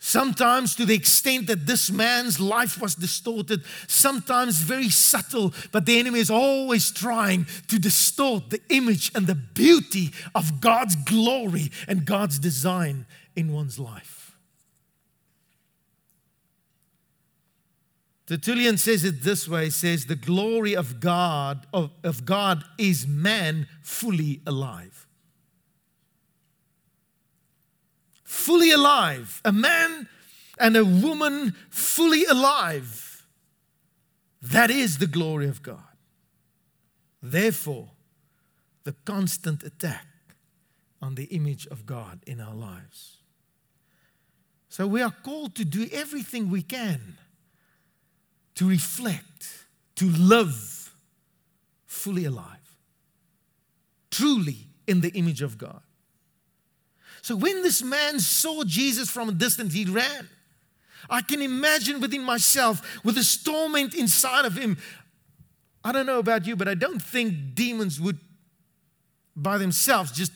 sometimes 0.00 0.74
to 0.74 0.84
the 0.84 0.96
extent 0.96 1.46
that 1.46 1.64
this 1.64 1.92
man's 1.92 2.40
life 2.40 2.80
was 2.80 2.96
distorted, 2.96 3.62
sometimes 3.86 4.56
very 4.56 4.88
subtle, 4.88 5.54
but 5.70 5.86
the 5.86 5.96
enemy 5.96 6.18
is 6.18 6.28
always 6.28 6.90
trying 6.90 7.46
to 7.68 7.78
distort 7.78 8.50
the 8.50 8.60
image 8.68 9.12
and 9.14 9.28
the 9.28 9.36
beauty 9.36 10.10
of 10.34 10.60
God's 10.60 10.96
glory 10.96 11.70
and 11.86 12.04
God's 12.04 12.40
design 12.40 13.06
in 13.36 13.52
one's 13.52 13.78
life. 13.78 14.23
Tertullian 18.26 18.78
says 18.78 19.04
it 19.04 19.22
this 19.22 19.46
way 19.46 19.68
says 19.68 20.06
the 20.06 20.16
glory 20.16 20.74
of 20.74 20.98
God 20.98 21.66
of, 21.74 21.90
of 22.02 22.24
God 22.24 22.64
is 22.78 23.06
man 23.06 23.66
fully 23.82 24.40
alive. 24.46 25.06
Fully 28.24 28.70
alive. 28.70 29.42
A 29.44 29.52
man 29.52 30.08
and 30.58 30.76
a 30.76 30.84
woman 30.84 31.54
fully 31.68 32.24
alive. 32.24 33.26
That 34.40 34.70
is 34.70 34.98
the 34.98 35.06
glory 35.06 35.48
of 35.48 35.62
God. 35.62 35.82
Therefore, 37.22 37.90
the 38.84 38.94
constant 39.04 39.62
attack 39.62 40.06
on 41.00 41.14
the 41.14 41.24
image 41.24 41.66
of 41.66 41.84
God 41.84 42.20
in 42.26 42.40
our 42.40 42.54
lives. 42.54 43.18
So 44.70 44.86
we 44.86 45.02
are 45.02 45.10
called 45.10 45.54
to 45.56 45.64
do 45.64 45.88
everything 45.92 46.50
we 46.50 46.62
can 46.62 47.18
to 48.56 48.68
reflect, 48.68 49.66
to 49.96 50.06
live 50.06 50.94
fully 51.86 52.24
alive, 52.24 52.76
truly 54.10 54.68
in 54.86 55.00
the 55.00 55.10
image 55.10 55.42
of 55.42 55.58
God. 55.58 55.80
So 57.22 57.34
when 57.34 57.62
this 57.62 57.82
man 57.82 58.20
saw 58.20 58.64
Jesus 58.64 59.08
from 59.08 59.30
a 59.30 59.32
distance, 59.32 59.72
he 59.72 59.86
ran. 59.86 60.28
I 61.08 61.22
can 61.22 61.42
imagine 61.42 62.00
within 62.00 62.22
myself, 62.22 63.02
with 63.04 63.14
this 63.14 63.42
torment 63.42 63.94
inside 63.94 64.44
of 64.44 64.56
him. 64.56 64.76
I 65.82 65.92
don't 65.92 66.06
know 66.06 66.18
about 66.18 66.46
you, 66.46 66.56
but 66.56 66.68
I 66.68 66.74
don't 66.74 67.00
think 67.00 67.54
demons 67.54 68.00
would 68.00 68.18
by 69.36 69.58
themselves 69.58 70.12
just 70.12 70.32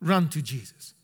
run 0.00 0.28
to 0.30 0.42
Jesus. 0.42 0.94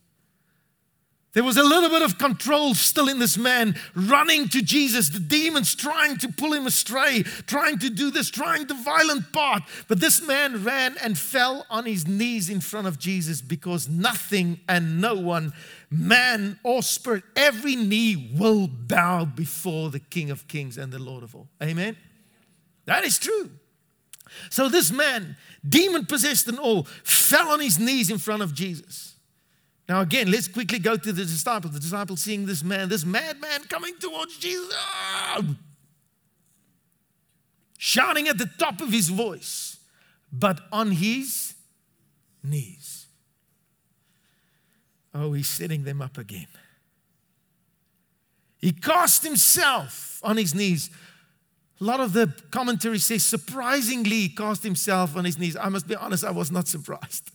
There 1.35 1.43
was 1.43 1.57
a 1.57 1.64
little 1.64 1.91
bit 1.91 2.03
of 2.03 2.17
control 2.17 2.75
still 2.75 3.09
in 3.09 3.19
this 3.19 3.37
man 3.37 3.75
running 3.97 4.49
to 4.50 4.62
Jesus, 4.62 5.09
the 5.09 5.19
demons 5.19 5.75
trying 5.75 6.17
to 6.19 6.29
pull 6.29 6.53
him 6.53 6.64
astray, 6.64 7.25
trying 7.47 7.81
to 7.81 7.91
do 7.91 8.12
this, 8.12 8.31
trying 8.31 8.69
the 8.69 8.75
violent 8.75 9.33
part. 9.33 9.64
But 9.88 10.00
this 10.00 10.25
man 10.25 10.62
ran 10.62 10.97
and 11.03 11.19
fell 11.19 11.67
on 11.69 11.87
his 11.87 12.07
knees 12.07 12.49
in 12.49 12.61
front 12.61 12.87
of 12.87 13.00
Jesus 13.00 13.41
because 13.41 13.88
nothing 13.88 14.61
and 14.69 15.00
no 15.00 15.17
one, 15.17 15.53
man 15.91 16.61
or 16.62 16.85
spirit, 16.85 17.25
every 17.35 17.75
knee 17.75 18.33
will 18.38 18.69
bow 18.69 19.25
before 19.25 19.91
the 19.91 20.00
King 20.00 20.31
of 20.31 20.47
Kings 20.47 20.79
and 20.79 20.93
the 20.93 21.00
Lord 21.00 21.25
of 21.25 21.35
all. 21.35 21.49
Amen? 21.61 21.97
That 22.87 23.05
is 23.05 23.19
true. 23.19 23.50
So 24.50 24.69
this 24.69 24.93
man, 24.93 25.37
demon 25.69 26.07
possessed 26.07 26.47
and 26.47 26.61
all, 26.61 26.85
fell 27.03 27.49
on 27.49 27.59
his 27.59 27.81
knees 27.81 28.09
in 28.09 28.19
front 28.19 28.43
of 28.43 28.55
Jesus. 28.55 29.13
Now, 29.88 30.00
again, 30.00 30.31
let's 30.31 30.49
quickly 30.49 30.79
go 30.79 30.97
to 30.97 31.12
the 31.12 31.23
disciple. 31.25 31.71
The 31.71 31.79
disciple 31.79 32.17
seeing 32.17 32.47
this 32.47 32.64
man, 32.64 32.88
this 32.88 33.05
madman 33.05 33.64
coming 33.69 33.95
towards 33.99 34.38
Jesus, 34.38 34.75
shouting 37.76 38.29
at 38.29 38.38
the 38.38 38.50
top 38.59 38.81
of 38.81 38.91
his 38.91 39.11
voice, 39.11 39.79
but 40.33 40.61
on 40.73 40.93
his 40.93 41.55
knees. 42.43 43.07
Oh, 45.14 45.33
he's 45.35 45.49
setting 45.49 45.85
them 45.85 46.00
up 46.00 46.17
again. 46.19 46.49
He 48.59 48.73
cast 48.73 49.23
himself 49.23 50.19
on 50.25 50.38
his 50.38 50.55
knees. 50.55 50.88
A 51.81 51.85
lot 51.85 52.00
of 52.00 52.14
the 52.14 52.33
commentary 52.50 52.99
says, 52.99 53.23
surprisingly, 53.23 54.21
he 54.21 54.29
cast 54.31 54.62
himself 54.62 55.14
on 55.17 55.26
his 55.26 55.38
knees. 55.38 55.57
I 55.61 55.69
must 55.69 55.87
be 55.87 55.95
honest, 55.95 56.25
I 56.25 56.31
was 56.31 56.50
not 56.50 56.67
surprised. 56.67 57.31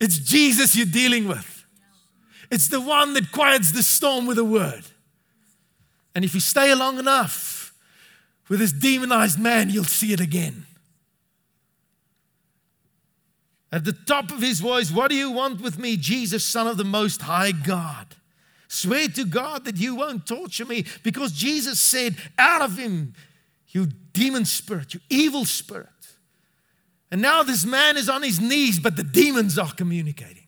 It's 0.00 0.18
Jesus 0.18 0.74
you're 0.74 0.86
dealing 0.86 1.28
with. 1.28 1.64
It's 2.50 2.68
the 2.68 2.80
one 2.80 3.14
that 3.14 3.30
quiets 3.30 3.72
the 3.72 3.82
storm 3.82 4.26
with 4.26 4.38
a 4.38 4.44
word. 4.44 4.84
And 6.14 6.24
if 6.24 6.34
you 6.34 6.40
stay 6.40 6.74
long 6.74 6.98
enough 6.98 7.72
with 8.48 8.58
this 8.58 8.72
demonized 8.72 9.38
man, 9.38 9.70
you'll 9.70 9.84
see 9.84 10.12
it 10.12 10.20
again. 10.20 10.66
At 13.72 13.84
the 13.84 13.92
top 13.92 14.32
of 14.32 14.40
his 14.40 14.60
voice, 14.60 14.90
What 14.90 15.10
do 15.10 15.14
you 15.14 15.30
want 15.30 15.60
with 15.60 15.78
me, 15.78 15.96
Jesus, 15.96 16.44
Son 16.44 16.66
of 16.66 16.76
the 16.76 16.84
Most 16.84 17.22
High 17.22 17.52
God? 17.52 18.16
Swear 18.66 19.08
to 19.08 19.24
God 19.24 19.64
that 19.64 19.76
you 19.76 19.94
won't 19.96 20.26
torture 20.26 20.64
me 20.64 20.86
because 21.02 21.32
Jesus 21.32 21.80
said, 21.80 22.16
Out 22.38 22.62
of 22.62 22.76
him, 22.76 23.14
you 23.68 23.86
demon 24.12 24.44
spirit, 24.44 24.94
you 24.94 25.00
evil 25.08 25.44
spirit. 25.44 25.88
And 27.10 27.20
now 27.20 27.42
this 27.42 27.64
man 27.64 27.96
is 27.96 28.08
on 28.08 28.22
his 28.22 28.40
knees, 28.40 28.78
but 28.78 28.96
the 28.96 29.02
demons 29.02 29.58
are 29.58 29.72
communicating. 29.72 30.46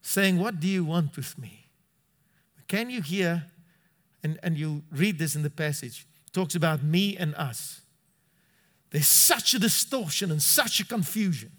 Saying, 0.00 0.38
What 0.38 0.60
do 0.60 0.66
you 0.66 0.84
want 0.84 1.16
with 1.16 1.38
me? 1.38 1.66
Can 2.68 2.90
you 2.90 3.02
hear? 3.02 3.44
And, 4.24 4.38
and 4.42 4.56
you 4.56 4.82
read 4.92 5.18
this 5.18 5.34
in 5.34 5.42
the 5.42 5.50
passage, 5.50 6.06
it 6.26 6.32
talks 6.32 6.54
about 6.54 6.82
me 6.82 7.16
and 7.16 7.34
us. 7.34 7.80
There's 8.90 9.08
such 9.08 9.52
a 9.54 9.58
distortion 9.58 10.30
and 10.30 10.40
such 10.40 10.78
a 10.78 10.86
confusion 10.86 11.50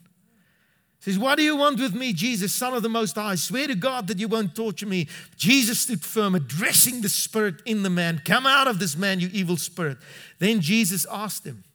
says, 1.04 1.20
What 1.20 1.38
do 1.38 1.44
you 1.44 1.58
want 1.58 1.80
with 1.80 1.94
me, 1.94 2.14
Jesus, 2.14 2.54
Son 2.54 2.74
of 2.74 2.82
the 2.82 2.88
Most 2.88 3.16
High? 3.16 3.32
I 3.32 3.36
swear 3.36 3.68
to 3.68 3.76
God 3.76 4.08
that 4.08 4.20
you 4.20 4.30
won't 4.30 4.56
torture 4.56 4.86
me. 4.86 5.10
Jesus 5.36 5.80
stood 5.80 6.02
firm, 6.02 6.34
addressing 6.34 7.02
the 7.02 7.10
spirit 7.10 7.56
in 7.66 7.84
the 7.84 7.90
man. 7.90 8.22
Come 8.24 8.46
out 8.46 8.68
of 8.68 8.80
this 8.80 8.96
man, 8.96 9.20
you 9.20 9.30
evil 9.34 9.58
spirit. 9.58 9.98
Then 10.40 10.62
Jesus 10.62 11.06
asked 11.12 11.46
him. 11.46 11.66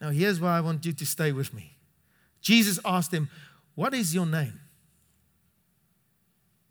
Now, 0.00 0.10
here's 0.10 0.40
why 0.40 0.58
I 0.58 0.60
want 0.60 0.84
you 0.84 0.92
to 0.92 1.06
stay 1.06 1.30
with 1.30 1.54
me. 1.54 1.76
Jesus 2.40 2.80
asked 2.84 3.14
him, 3.14 3.30
What 3.76 3.94
is 3.94 4.12
your 4.12 4.26
name? 4.26 4.58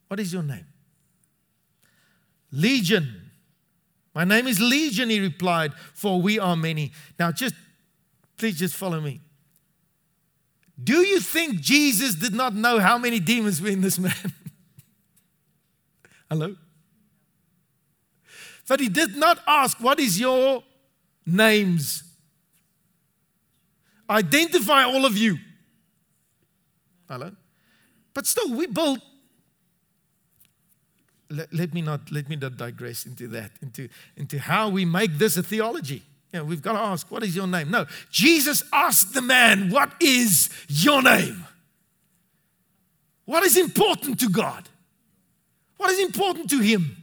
What 0.09 0.19
is 0.19 0.33
your 0.33 0.43
name? 0.43 0.65
Legion. 2.51 3.31
My 4.13 4.25
name 4.25 4.45
is 4.45 4.59
Legion, 4.59 5.09
he 5.09 5.21
replied, 5.21 5.71
for 5.93 6.21
we 6.21 6.37
are 6.37 6.57
many. 6.57 6.91
Now, 7.17 7.31
just 7.31 7.55
please 8.37 8.59
just 8.59 8.75
follow 8.75 8.99
me. 8.99 9.21
Do 10.83 11.05
you 11.05 11.19
think 11.19 11.61
Jesus 11.61 12.15
did 12.15 12.33
not 12.33 12.53
know 12.53 12.79
how 12.79 12.97
many 12.97 13.19
demons 13.19 13.61
were 13.61 13.69
in 13.69 13.81
this 13.81 13.99
man? 13.99 14.13
Hello? 16.29 16.55
But 18.67 18.79
he 18.79 18.89
did 18.89 19.15
not 19.15 19.39
ask, 19.47 19.79
What 19.79 19.99
is 19.99 20.19
your 20.19 20.63
names? 21.25 22.03
Identify 24.09 24.83
all 24.83 25.05
of 25.05 25.17
you. 25.17 25.37
Hello? 27.07 27.31
But 28.13 28.27
still, 28.27 28.53
we 28.53 28.67
built. 28.67 28.99
Let, 31.29 31.53
let, 31.53 31.73
me 31.73 31.81
not 31.81 32.11
let 32.11 32.29
me 32.29 32.35
not 32.35 32.57
digress 32.57 33.05
into 33.05 33.27
that, 33.29 33.51
into, 33.61 33.89
into 34.15 34.39
how 34.39 34.69
we 34.69 34.85
make 34.85 35.17
this 35.17 35.35
a 35.35 35.43
theology. 35.43 36.03
You 36.33 36.39
know, 36.39 36.45
we've 36.45 36.63
got 36.63 36.73
to 36.73 36.79
ask, 36.79 37.11
what 37.11 37.21
is 37.21 37.35
your 37.35 37.45
name? 37.45 37.69
No, 37.69 37.85
Jesus 38.09 38.63
asked 38.73 39.13
the 39.13 39.21
man, 39.21 39.69
what 39.69 39.93
is 40.01 40.49
your 40.67 41.03
name? 41.03 41.45
What 43.25 43.43
is 43.43 43.55
important 43.55 44.19
to 44.21 44.29
God? 44.29 44.67
What 45.77 45.91
is 45.91 45.99
important 45.99 46.49
to 46.49 46.59
him? 46.59 46.97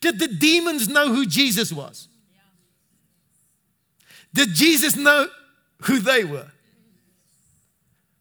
Did 0.00 0.18
the 0.18 0.26
demons 0.26 0.88
know 0.88 1.14
who 1.14 1.24
Jesus 1.24 1.72
was? 1.72 2.08
Did 4.34 4.48
Jesus 4.54 4.96
know 4.96 5.28
who 5.82 6.00
they 6.00 6.24
were? 6.24 6.50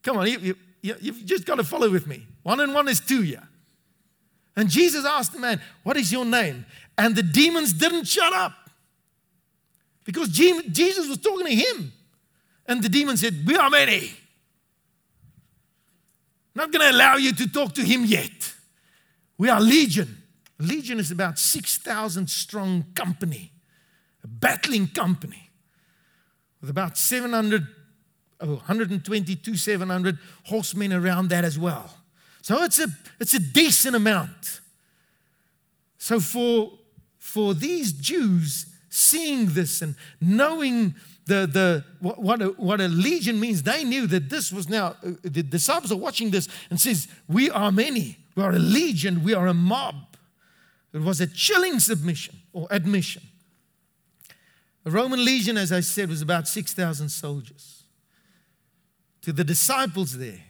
Come 0.04 0.18
on, 0.18 0.28
you, 0.28 0.56
you, 0.82 0.96
you've 1.00 1.26
just 1.26 1.46
got 1.46 1.56
to 1.56 1.64
follow 1.64 1.90
with 1.90 2.06
me. 2.06 2.28
One 2.44 2.60
and 2.60 2.76
one 2.76 2.88
is 2.88 3.00
two, 3.00 3.24
yeah. 3.24 3.44
And 4.56 4.70
Jesus 4.70 5.06
asked 5.06 5.34
the 5.34 5.40
man, 5.40 5.62
What 5.84 5.98
is 5.98 6.12
your 6.12 6.26
name? 6.26 6.66
And 6.98 7.16
the 7.16 7.24
demons 7.24 7.74
didn't 7.74 8.06
shut 8.06 8.34
up. 8.34 8.54
Because 10.04 10.30
Jesus 10.30 11.08
was 11.08 11.18
talking 11.18 11.46
to 11.46 11.56
him. 11.56 11.94
And 12.66 12.82
the 12.82 12.90
demon 12.90 13.18
said, 13.18 13.46
We 13.46 13.56
are 13.56 13.70
many. 13.70 14.12
Not 16.54 16.72
going 16.72 16.82
to 16.82 16.96
allow 16.96 17.16
you 17.16 17.34
to 17.34 17.48
talk 17.50 17.74
to 17.74 17.82
him 17.82 18.06
yet. 18.06 18.54
We 19.38 19.50
are 19.50 19.60
legion. 19.62 20.22
Legion 20.60 21.00
is 21.00 21.12
about 21.12 21.40
6,000 21.40 22.30
strong 22.30 22.86
company, 22.94 23.52
a 24.24 24.28
battling 24.28 24.88
company 24.88 25.50
with 26.60 26.70
about 26.70 26.98
700, 26.98 27.66
oh, 28.42 28.56
122, 28.56 29.56
700 29.58 30.18
horsemen 30.46 30.94
around 30.94 31.30
that 31.30 31.44
as 31.44 31.58
well. 31.58 31.98
So 32.44 32.64
it's 32.64 32.80
a, 32.80 32.88
it's 33.20 33.34
a 33.34 33.40
decent 33.40 33.96
amount. 33.96 34.62
So 35.98 36.20
for, 36.20 36.72
for 37.18 37.54
these 37.54 37.94
Jews, 37.94 38.68
seeing 38.92 39.48
this 39.48 39.82
and 39.82 39.96
knowing 40.20 40.94
the, 41.26 41.48
the, 41.48 41.86
what, 42.00 42.22
what, 42.22 42.42
a, 42.42 42.48
what 42.50 42.82
a 42.82 42.88
legion 42.88 43.40
means, 43.40 43.64
they 43.64 43.84
knew 43.84 44.06
that 44.08 44.30
this 44.30 44.52
was 44.52 44.70
now, 44.70 44.96
uh, 45.04 45.12
the 45.24 45.42
disciples 45.42 45.92
are 45.92 45.98
watching 45.98 46.30
this 46.30 46.48
and 46.70 46.80
says, 46.80 47.08
we 47.28 47.50
are 47.50 47.72
many, 47.72 48.18
we 48.36 48.44
are 48.44 48.52
a 48.52 48.60
legion, 48.60 49.24
we 49.24 49.34
are 49.34 49.48
a 49.48 49.54
mob. 49.54 49.96
It 50.94 51.02
was 51.02 51.22
a 51.22 51.28
chilling 51.28 51.80
submission 51.80 52.36
or 52.52 52.68
admission. 52.70 53.24
The 54.84 54.92
Roman 54.92 55.24
legion, 55.24 55.58
as 55.58 55.72
I 55.72 55.80
said, 55.80 56.10
was 56.10 56.22
about 56.22 56.48
6,000 56.48 57.10
soldiers. 57.10 57.84
to 59.22 59.32
the 59.32 59.44
disciples 59.44 60.18
there, 60.18 60.44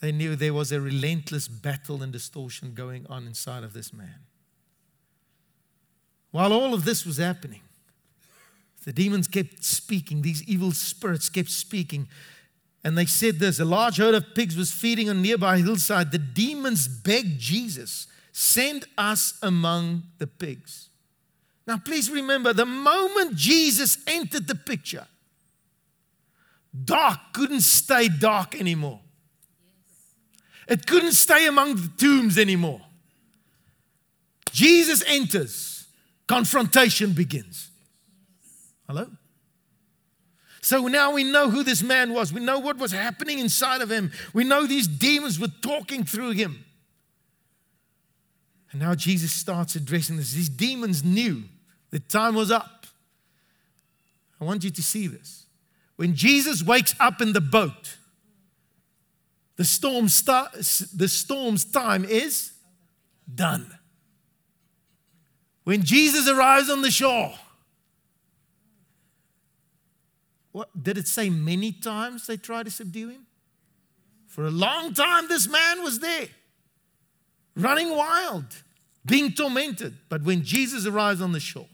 they 0.00 0.12
knew 0.12 0.36
there 0.36 0.54
was 0.54 0.72
a 0.72 0.80
relentless 0.80 1.48
battle 1.48 2.02
and 2.02 2.12
distortion 2.12 2.74
going 2.74 3.06
on 3.08 3.26
inside 3.26 3.64
of 3.64 3.72
this 3.72 3.92
man. 3.92 4.20
While 6.30 6.52
all 6.52 6.74
of 6.74 6.84
this 6.84 7.04
was 7.04 7.16
happening, 7.16 7.60
the 8.84 8.92
demons 8.92 9.28
kept 9.28 9.64
speaking, 9.64 10.22
these 10.22 10.42
evil 10.44 10.72
spirits 10.72 11.28
kept 11.28 11.50
speaking. 11.50 12.08
And 12.82 12.96
they 12.96 13.06
said 13.06 13.38
this 13.38 13.60
a 13.60 13.64
large 13.64 13.98
herd 13.98 14.14
of 14.14 14.34
pigs 14.34 14.56
was 14.56 14.72
feeding 14.72 15.10
on 15.10 15.22
nearby 15.22 15.58
hillside. 15.58 16.12
The 16.12 16.18
demons 16.18 16.88
begged 16.88 17.38
Jesus, 17.38 18.06
send 18.32 18.86
us 18.96 19.38
among 19.42 20.04
the 20.18 20.26
pigs. 20.26 20.88
Now, 21.66 21.78
please 21.78 22.10
remember 22.10 22.52
the 22.52 22.66
moment 22.66 23.36
Jesus 23.36 23.98
entered 24.06 24.48
the 24.48 24.54
picture, 24.54 25.06
dark 26.84 27.18
couldn't 27.32 27.60
stay 27.60 28.08
dark 28.08 28.58
anymore. 28.58 29.00
It 30.66 30.86
couldn't 30.86 31.12
stay 31.12 31.46
among 31.48 31.76
the 31.76 31.90
tombs 31.96 32.38
anymore. 32.38 32.80
Jesus 34.52 35.02
enters, 35.06 35.69
confrontation 36.30 37.12
begins. 37.12 37.70
Hello? 38.86 39.08
So 40.62 40.86
now 40.86 41.12
we 41.12 41.24
know 41.24 41.50
who 41.50 41.64
this 41.64 41.82
man 41.82 42.14
was. 42.14 42.32
We 42.32 42.40
know 42.40 42.60
what 42.60 42.78
was 42.78 42.92
happening 42.92 43.40
inside 43.40 43.80
of 43.80 43.90
him. 43.90 44.12
We 44.32 44.44
know 44.44 44.64
these 44.64 44.86
demons 44.86 45.40
were 45.40 45.48
talking 45.60 46.04
through 46.04 46.30
him. 46.30 46.64
And 48.70 48.80
now 48.80 48.94
Jesus 48.94 49.32
starts 49.32 49.74
addressing 49.74 50.18
this. 50.18 50.30
These 50.30 50.50
demons 50.50 51.02
knew 51.02 51.42
the 51.90 51.98
time 51.98 52.36
was 52.36 52.52
up. 52.52 52.86
I 54.40 54.44
want 54.44 54.62
you 54.62 54.70
to 54.70 54.82
see 54.82 55.08
this. 55.08 55.46
When 55.96 56.14
Jesus 56.14 56.62
wakes 56.62 56.94
up 57.00 57.20
in 57.20 57.32
the 57.32 57.40
boat, 57.40 57.96
the, 59.56 59.64
storm 59.64 60.08
start, 60.08 60.52
the 60.52 61.08
storm's 61.08 61.64
time 61.64 62.04
is 62.04 62.52
done. 63.34 63.79
When 65.64 65.82
Jesus 65.82 66.28
arrives 66.28 66.70
on 66.70 66.82
the 66.82 66.90
shore, 66.90 67.34
what 70.52 70.82
did 70.82 70.98
it 70.98 71.06
say 71.06 71.30
many 71.30 71.72
times 71.72 72.26
they 72.26 72.36
tried 72.36 72.64
to 72.64 72.70
subdue 72.70 73.08
him? 73.08 73.26
For 74.26 74.46
a 74.46 74.50
long 74.50 74.94
time, 74.94 75.28
this 75.28 75.48
man 75.48 75.82
was 75.82 76.00
there, 76.00 76.28
running 77.56 77.94
wild, 77.94 78.46
being 79.04 79.32
tormented. 79.32 79.96
But 80.08 80.22
when 80.22 80.44
Jesus 80.44 80.86
arrives 80.86 81.20
on 81.20 81.32
the 81.32 81.40
shore, 81.40 81.68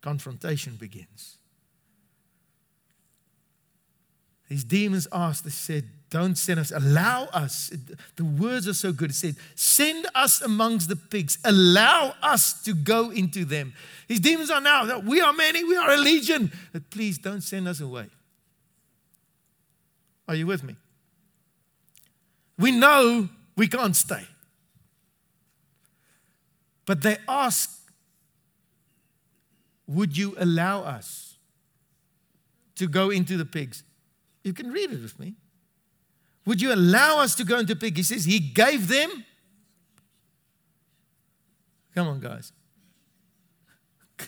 confrontation 0.00 0.76
begins. 0.76 1.38
These 4.48 4.64
demons 4.64 5.06
asked, 5.12 5.44
they 5.44 5.50
said, 5.50 5.88
Don't 6.10 6.36
send 6.36 6.58
us, 6.58 6.72
allow 6.72 7.26
us. 7.26 7.72
The 8.16 8.24
words 8.24 8.66
are 8.66 8.74
so 8.74 8.92
good. 8.92 9.10
It 9.10 9.14
said, 9.14 9.36
Send 9.54 10.08
us 10.16 10.42
amongst 10.42 10.88
the 10.88 10.96
pigs, 10.96 11.38
allow 11.44 12.14
us 12.20 12.60
to 12.64 12.74
go 12.74 13.10
into 13.10 13.44
them. 13.44 13.72
These 14.08 14.18
demons 14.18 14.50
are 14.50 14.60
now, 14.60 14.98
we 14.98 15.20
are 15.20 15.32
many, 15.32 15.62
we 15.62 15.76
are 15.76 15.92
a 15.92 15.96
legion, 15.96 16.50
but 16.72 16.90
please 16.90 17.16
don't 17.16 17.42
send 17.42 17.68
us 17.68 17.80
away. 17.80 18.06
Are 20.26 20.34
you 20.34 20.48
with 20.48 20.64
me? 20.64 20.74
We 22.58 22.72
know 22.72 23.28
we 23.56 23.68
can't 23.68 23.94
stay. 23.94 24.26
But 26.86 27.02
they 27.02 27.18
ask, 27.28 27.70
Would 29.86 30.16
you 30.16 30.34
allow 30.38 30.82
us 30.82 31.36
to 32.74 32.88
go 32.88 33.10
into 33.10 33.36
the 33.36 33.44
pigs? 33.44 33.84
You 34.42 34.52
can 34.52 34.72
read 34.72 34.90
it 34.90 35.00
with 35.00 35.16
me. 35.20 35.34
Would 36.46 36.60
you 36.60 36.72
allow 36.74 37.20
us 37.20 37.34
to 37.36 37.44
go 37.44 37.58
into 37.58 37.76
pig? 37.76 37.96
He 37.96 38.02
says 38.02 38.24
he 38.24 38.38
gave 38.38 38.88
them. 38.88 39.24
Come 41.94 42.08
on, 42.08 42.20
guys. 42.20 42.52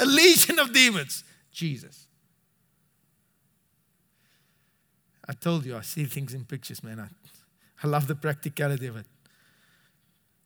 A 0.00 0.04
legion 0.04 0.58
of 0.58 0.72
demons. 0.72 1.24
Jesus. 1.52 2.06
I 5.26 5.32
told 5.32 5.64
you, 5.64 5.76
I 5.76 5.82
see 5.82 6.04
things 6.04 6.34
in 6.34 6.44
pictures, 6.44 6.82
man. 6.82 6.98
I, 6.98 7.06
I 7.82 7.86
love 7.86 8.08
the 8.08 8.16
practicality 8.16 8.86
of 8.88 8.96
it. 8.96 9.06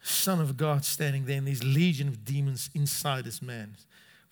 Son 0.02 0.40
of 0.40 0.56
God 0.58 0.84
standing 0.84 1.24
there, 1.24 1.38
and 1.38 1.48
these 1.48 1.64
legion 1.64 2.08
of 2.08 2.24
demons 2.24 2.68
inside 2.74 3.24
this 3.24 3.40
man. 3.40 3.76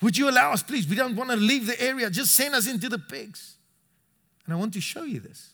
Would 0.03 0.18
you 0.18 0.29
allow 0.29 0.53
us, 0.53 0.62
please? 0.62 0.87
We 0.87 0.96
don't 0.96 1.16
want 1.16 1.31
to 1.31 1.37
leave 1.37 1.66
the 1.66 1.81
area. 1.81 2.11
Just 2.11 2.35
send 2.35 2.55
us 2.55 2.66
into 2.68 2.90
the 2.90 2.98
pigs. 2.98 3.57
And 4.44 4.55
I 4.55 4.57
want 4.57 4.74
to 4.74 4.81
show 4.81 5.05
you 5.05 5.20
this. 5.20 5.52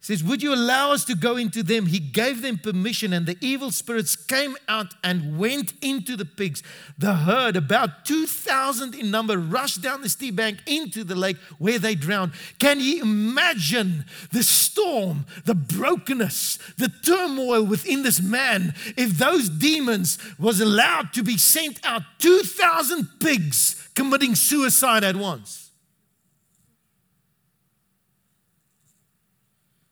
He 0.00 0.06
says, 0.06 0.24
Would 0.24 0.42
you 0.42 0.54
allow 0.54 0.92
us 0.92 1.04
to 1.04 1.14
go 1.14 1.36
into 1.36 1.62
them? 1.62 1.84
He 1.84 1.98
gave 1.98 2.40
them 2.40 2.56
permission, 2.56 3.12
and 3.12 3.26
the 3.26 3.36
evil 3.42 3.70
spirits 3.70 4.16
came 4.16 4.56
out 4.66 4.94
and 5.04 5.38
went 5.38 5.74
into 5.82 6.16
the 6.16 6.24
pigs. 6.24 6.62
The 6.96 7.14
herd, 7.14 7.54
about 7.54 8.06
2,000 8.06 8.94
in 8.94 9.10
number, 9.10 9.36
rushed 9.36 9.82
down 9.82 10.00
the 10.00 10.08
steep 10.08 10.36
bank 10.36 10.60
into 10.66 11.04
the 11.04 11.14
lake 11.14 11.36
where 11.58 11.78
they 11.78 11.94
drowned. 11.94 12.32
Can 12.58 12.80
you 12.80 13.02
imagine 13.02 14.06
the 14.32 14.42
storm, 14.42 15.26
the 15.44 15.54
brokenness, 15.54 16.58
the 16.78 16.90
turmoil 17.04 17.62
within 17.62 18.02
this 18.02 18.22
man 18.22 18.74
if 18.96 19.18
those 19.18 19.50
demons 19.50 20.16
was 20.38 20.60
allowed 20.60 21.12
to 21.12 21.22
be 21.22 21.36
sent 21.36 21.78
out 21.84 22.02
2,000 22.20 23.06
pigs 23.20 23.90
committing 23.94 24.34
suicide 24.34 25.04
at 25.04 25.16
once? 25.16 25.69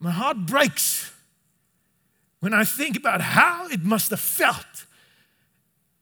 My 0.00 0.10
heart 0.10 0.46
breaks 0.46 1.10
when 2.40 2.54
I 2.54 2.64
think 2.64 2.96
about 2.96 3.20
how 3.20 3.68
it 3.68 3.82
must 3.82 4.10
have 4.10 4.20
felt 4.20 4.86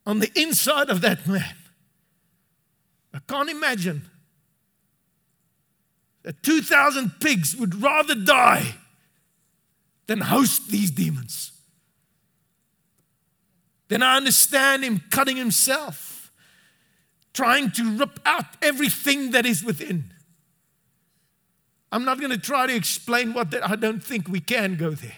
on 0.05 0.19
the 0.19 0.31
inside 0.39 0.91
of 0.91 1.01
that 1.01 1.27
man. 1.27 1.55
I 3.15 3.19
can't 3.27 3.49
imagine 3.49 4.03
that 6.23 6.43
2,000 6.43 7.21
pigs 7.21 7.57
would 7.57 7.81
rather 7.83 8.15
die 8.15 8.75
than 10.07 10.21
host 10.21 10.71
these 10.71 10.91
demons. 10.91 11.53
Then 13.89 14.03
I 14.03 14.17
understand 14.17 14.85
him 14.85 15.03
cutting 15.11 15.37
himself, 15.37 16.33
trying 17.33 17.71
to 17.73 17.97
rip 17.97 18.21
out 18.27 18.45
everything 18.61 19.31
that 19.31 19.47
is 19.47 19.65
within. 19.65 20.13
I'm 21.97 22.05
not 22.05 22.21
going 22.21 22.31
to 22.31 22.37
try 22.37 22.67
to 22.67 22.77
explain 22.77 23.33
what 23.33 23.51
that, 23.53 23.67
I 23.67 23.75
don't 23.75 24.05
think 24.05 24.29
we 24.29 24.39
can 24.39 24.77
go 24.77 24.91
there. 24.91 25.17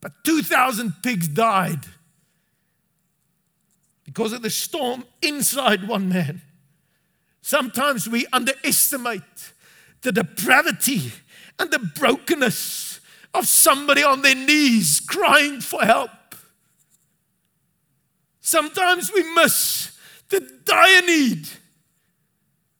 But 0.00 0.12
2,000 0.22 1.02
pigs 1.02 1.26
died 1.26 1.80
because 4.04 4.32
of 4.32 4.42
the 4.42 4.50
storm 4.50 5.04
inside 5.20 5.88
one 5.88 6.08
man. 6.08 6.42
Sometimes 7.40 8.08
we 8.08 8.24
underestimate 8.32 9.52
the 10.02 10.12
depravity 10.12 11.10
and 11.58 11.72
the 11.72 11.90
brokenness 11.96 13.00
of 13.34 13.48
somebody 13.48 14.04
on 14.04 14.22
their 14.22 14.36
knees 14.36 15.00
crying 15.00 15.60
for 15.60 15.84
help. 15.84 16.10
Sometimes 18.40 19.12
we 19.12 19.24
miss 19.34 19.98
the 20.28 20.38
dire 20.64 21.02
need 21.02 21.48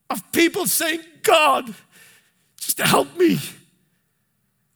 of 0.09 0.31
people 0.31 0.65
saying, 0.65 1.01
God, 1.23 1.75
just 2.73 2.89
help 2.89 3.17
me. 3.17 3.39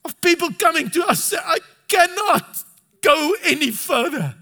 Of 0.05 0.19
people 0.21 0.49
coming 0.57 0.89
to 0.91 1.05
us 1.05 1.33
I 1.33 1.57
cannot 1.87 2.63
go 3.01 3.35
any 3.43 3.71
further. 3.71 4.35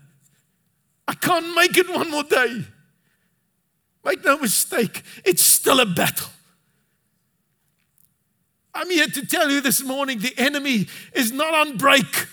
I 1.07 1.13
can't 1.13 1.55
make 1.55 1.77
it 1.77 1.89
one 1.89 2.09
more 2.09 2.23
day. 2.23 2.65
Make 4.03 4.23
no 4.23 4.37
mistake, 4.37 5.01
it's 5.23 5.43
still 5.43 5.79
a 5.79 5.85
battle. 5.85 6.29
I'm 8.73 8.89
here 8.89 9.07
to 9.07 9.25
tell 9.25 9.49
you 9.49 9.61
this 9.61 9.81
morning 9.83 10.19
the 10.19 10.33
enemy 10.37 10.87
is 11.13 11.31
not 11.31 11.53
on 11.53 11.77
break. 11.77 12.27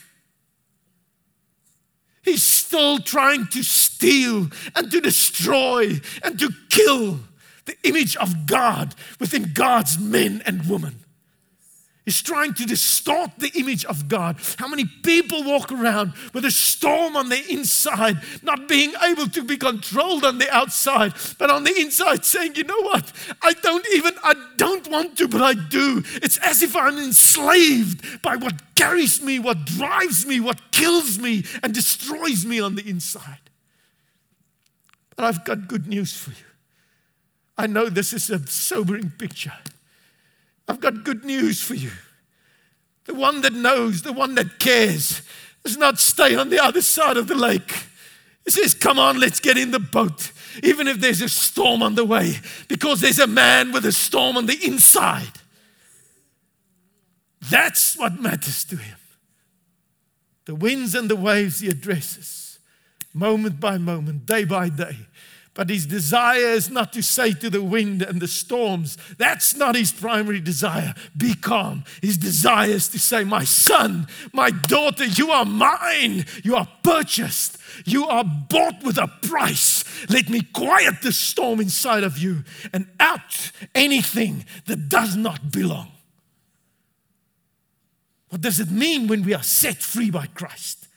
He's 2.23 2.43
still 2.43 2.99
trying 2.99 3.47
to 3.49 3.63
steal 3.63 4.49
and 4.75 4.91
to 4.91 5.01
destroy 5.01 6.01
and 6.23 6.39
to 6.39 6.51
kill 6.69 7.21
the 7.65 7.77
image 7.85 8.17
of 8.17 8.47
God 8.47 8.95
within 9.19 9.53
God's 9.55 9.99
men 9.99 10.43
and 10.45 10.69
women 10.69 11.02
is 12.05 12.21
trying 12.21 12.53
to 12.55 12.67
distort 12.67 13.31
the 13.39 13.53
image 13.55 13.85
of 13.85 14.09
God. 14.09 14.37
How 14.59 14.67
many 14.67 14.85
people 14.85 15.45
walk 15.45 15.71
around 15.71 16.15
with 16.35 16.45
a 16.45 16.51
storm 16.51 17.17
on 17.17 17.29
the 17.29 17.41
inside, 17.49 18.17
not 18.43 18.69
being 18.69 18.93
able 19.05 19.29
to 19.29 19.45
be 19.45 19.57
controlled 19.57 20.25
on 20.25 20.39
the 20.39 20.51
outside, 20.51 21.13
but 21.39 21.51
on 21.51 21.65
the 21.65 21.75
inside 21.79 22.25
saying, 22.25 22.57
you 22.57 22.65
know 22.65 22.81
what? 22.83 23.13
I 23.41 23.53
don't 23.53 23.87
even, 23.95 24.15
I 24.25 24.35
don't 24.57 24.89
want 24.91 25.17
to, 25.19 25.29
but 25.29 25.43
I 25.43 25.55
do. 25.55 26.03
It's 26.15 26.39
as 26.39 26.63
if 26.63 26.75
I'm 26.75 26.99
enslaved 26.99 28.21
by 28.23 28.37
what 28.37 28.75
carries 28.75 29.23
me, 29.23 29.39
what 29.39 29.65
drives 29.65 30.27
me, 30.27 30.41
what 30.41 30.73
kills 30.73 31.19
me, 31.19 31.45
and 31.63 31.73
destroys 31.73 32.45
me 32.45 32.59
on 32.59 32.75
the 32.75 32.89
inside. 32.89 33.39
But 35.15 35.27
I've 35.27 35.45
got 35.45 35.69
good 35.69 35.87
news 35.87 36.17
for 36.17 36.31
you. 36.31 36.47
I 37.57 37.69
know 37.69 37.89
this 37.89 38.13
is 38.13 38.29
a 38.31 38.45
sobering 38.47 39.11
picture. 39.11 39.53
I've 40.69 40.81
got 40.81 41.05
good 41.05 41.25
news 41.25 41.63
for 41.63 41.75
you. 41.75 41.91
The 43.05 43.15
one 43.15 43.41
that 43.43 43.53
knows, 43.53 44.03
the 44.03 44.13
one 44.13 44.35
that 44.37 44.59
cares, 44.59 45.23
does 45.65 45.77
not 45.77 45.99
stay 45.99 46.35
on 46.37 46.51
the 46.51 46.63
other 46.63 46.83
side 46.83 47.17
of 47.17 47.27
the 47.27 47.35
lake. 47.35 47.87
He 48.45 48.51
says, 48.51 48.75
Come 48.75 48.99
on, 48.99 49.19
let's 49.19 49.41
get 49.41 49.57
in 49.57 49.71
the 49.71 49.79
boat, 49.79 50.33
even 50.63 50.89
if 50.89 50.99
there's 50.99 51.21
a 51.21 51.29
storm 51.29 51.83
on 51.83 51.95
the 51.95 52.05
way, 52.05 52.39
because 52.69 53.01
there's 53.01 53.19
a 53.19 53.27
man 53.27 53.73
with 53.73 53.85
a 53.87 53.93
storm 53.93 54.37
on 54.37 54.47
the 54.47 54.59
inside. 54.65 55.33
That's 57.51 57.99
what 57.99 58.21
matters 58.21 58.65
to 58.65 58.77
him. 58.77 58.99
The 60.45 60.55
winds 60.55 60.95
and 60.95 61.09
the 61.09 61.17
waves 61.17 61.61
he 61.61 61.69
addresses, 61.69 62.59
moment 63.13 63.61
by 63.61 63.79
moment, 63.79 64.27
day 64.27 64.45
by 64.45 64.69
day. 64.69 64.97
But 65.55 65.69
his 65.69 65.85
desire 65.85 66.53
is 66.53 66.71
not 66.71 66.95
to 66.95 67.03
say 67.03 67.33
to 67.35 67.51
the 67.51 67.63
wind 67.63 68.01
and 68.01 68.23
the 68.23 68.29
storms, 68.29 68.97
that's 69.19 69.55
not 69.55 69.75
his 69.75 69.93
primary 69.93 70.41
desire. 70.41 70.95
Be 71.15 71.35
calm. 71.35 71.85
His 72.01 72.17
desire 72.17 72.71
is 72.71 72.89
to 72.89 72.99
say, 72.99 73.23
My 73.23 73.45
son, 73.45 74.07
my 74.33 74.51
daughter, 74.51 75.05
you 75.05 75.31
are 75.31 75.45
mine. 75.45 76.25
You 76.43 76.57
are 76.57 76.69
purchased. 76.83 77.59
You 77.85 78.07
are 78.07 78.25
bought 78.25 78.83
with 78.83 78.97
a 78.97 79.09
price. 79.21 79.85
Let 80.09 80.31
me 80.31 80.41
quiet 80.41 81.03
the 81.03 81.13
storm 81.13 81.61
inside 81.61 82.03
of 82.03 82.17
you 82.17 82.45
and 82.73 82.87
out 82.99 83.53
anything 83.75 84.47
that 84.67 84.89
does 84.89 85.17
not 85.17 85.53
belong. 85.53 85.93
What 88.31 88.41
does 88.41 88.59
it 88.59 88.71
mean 88.71 89.07
when 89.07 89.23
we 89.23 89.35
are 89.35 89.43
set 89.43 89.83
free 89.83 90.11
by 90.11 90.27
Christ? 90.29 90.89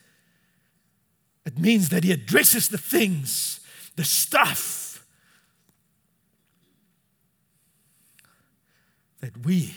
It 1.44 1.58
means 1.58 1.90
that 1.90 2.04
He 2.04 2.10
addresses 2.10 2.70
the 2.70 2.78
things, 2.78 3.55
the 3.96 4.04
stuff 4.04 5.04
that 9.20 9.44
we 9.44 9.74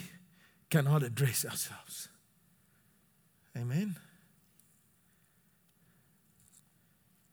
cannot 0.69 1.01
address 1.01 1.45
ourselves. 1.45 2.09
Amen. 3.57 3.95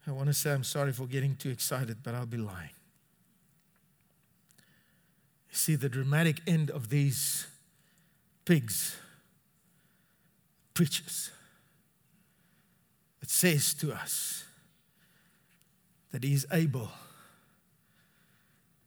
I 0.06 0.12
want 0.12 0.28
to 0.28 0.32
say 0.32 0.52
I'm 0.52 0.64
sorry 0.64 0.92
for 0.92 1.06
getting 1.06 1.34
too 1.34 1.50
excited, 1.50 1.98
but 2.02 2.14
I'll 2.14 2.26
be 2.26 2.36
lying. 2.36 2.70
You 5.50 5.56
see, 5.56 5.74
the 5.74 5.88
dramatic 5.88 6.40
end 6.46 6.70
of 6.70 6.88
these 6.88 7.46
pigs 8.44 8.96
preaches. 10.74 11.30
It 13.20 13.30
says 13.30 13.74
to 13.74 13.92
us 13.92 14.45
that 16.16 16.24
He 16.24 16.32
is 16.32 16.46
able 16.50 16.88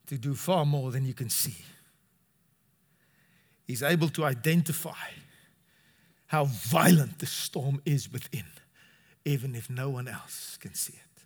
to 0.07 0.17
do 0.17 0.33
far 0.33 0.65
more 0.65 0.89
than 0.89 1.05
you 1.05 1.13
can 1.13 1.29
see. 1.29 1.57
He's 3.67 3.83
able 3.83 4.09
to 4.09 4.25
identify 4.25 5.11
how 6.25 6.45
violent 6.45 7.19
the 7.19 7.27
storm 7.27 7.83
is 7.85 8.11
within, 8.11 8.45
even 9.25 9.53
if 9.53 9.69
no 9.69 9.91
one 9.91 10.07
else 10.07 10.57
can 10.59 10.73
see 10.73 10.93
it. 10.93 11.21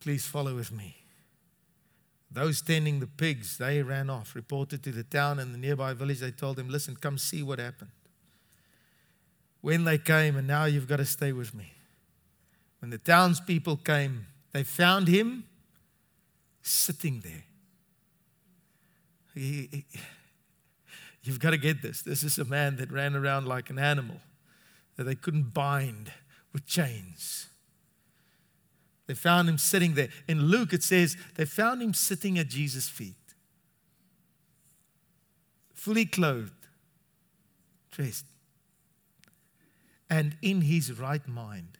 Please 0.00 0.26
follow 0.26 0.54
with 0.54 0.70
me. 0.70 0.96
Those 2.30 2.60
tending 2.60 3.00
the 3.00 3.06
pigs, 3.06 3.56
they 3.56 3.80
ran 3.80 4.10
off, 4.10 4.34
reported 4.34 4.82
to 4.82 4.92
the 4.92 5.04
town 5.04 5.38
and 5.38 5.54
the 5.54 5.58
nearby 5.58 5.94
village. 5.94 6.18
They 6.18 6.30
told 6.30 6.56
them, 6.56 6.68
Listen, 6.68 6.94
come 6.94 7.16
see 7.16 7.42
what 7.42 7.58
happened. 7.58 7.92
When 9.62 9.84
they 9.84 9.96
came, 9.96 10.36
and 10.36 10.46
now 10.46 10.66
you've 10.66 10.88
got 10.88 10.96
to 10.96 11.06
stay 11.06 11.32
with 11.32 11.54
me. 11.54 11.72
When 12.80 12.90
the 12.90 12.98
townspeople 12.98 13.78
came, 13.78 14.26
they 14.52 14.64
found 14.64 15.08
him 15.08 15.44
sitting 16.60 17.20
there. 17.20 17.44
He, 19.34 19.68
he, 19.70 19.84
you've 21.22 21.40
got 21.40 21.50
to 21.50 21.56
get 21.56 21.80
this. 21.80 22.02
This 22.02 22.22
is 22.22 22.38
a 22.38 22.44
man 22.44 22.76
that 22.76 22.90
ran 22.90 23.14
around 23.14 23.46
like 23.46 23.70
an 23.70 23.78
animal 23.78 24.16
that 24.96 25.04
they 25.04 25.14
couldn't 25.14 25.54
bind 25.54 26.12
with 26.52 26.66
chains. 26.66 27.46
They 29.06 29.14
found 29.14 29.48
him 29.48 29.58
sitting 29.58 29.94
there. 29.94 30.08
In 30.26 30.46
Luke, 30.46 30.72
it 30.72 30.82
says 30.82 31.16
they 31.36 31.44
found 31.44 31.82
him 31.82 31.94
sitting 31.94 32.38
at 32.38 32.48
Jesus' 32.48 32.88
feet, 32.88 33.14
fully 35.72 36.04
clothed, 36.04 36.66
dressed, 37.90 38.26
and 40.12 40.36
in 40.42 40.60
his 40.60 40.98
right 40.98 41.26
mind. 41.26 41.78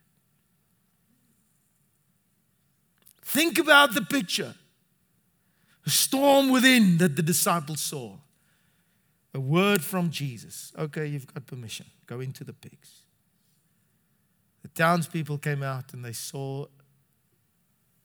Think 3.20 3.58
about 3.58 3.92
the 3.92 4.00
picture 4.00 4.54
a 5.84 5.90
storm 5.90 6.48
within 6.48 6.96
that 6.98 7.16
the 7.16 7.22
disciples 7.22 7.80
saw. 7.80 8.16
A 9.34 9.40
word 9.40 9.82
from 9.82 10.10
Jesus. 10.10 10.72
Okay, 10.78 11.06
you've 11.06 11.26
got 11.26 11.46
permission. 11.46 11.86
Go 12.06 12.20
into 12.20 12.44
the 12.44 12.52
pigs. 12.52 13.02
The 14.62 14.68
townspeople 14.68 15.38
came 15.38 15.62
out 15.62 15.92
and 15.92 16.04
they 16.04 16.12
saw 16.12 16.66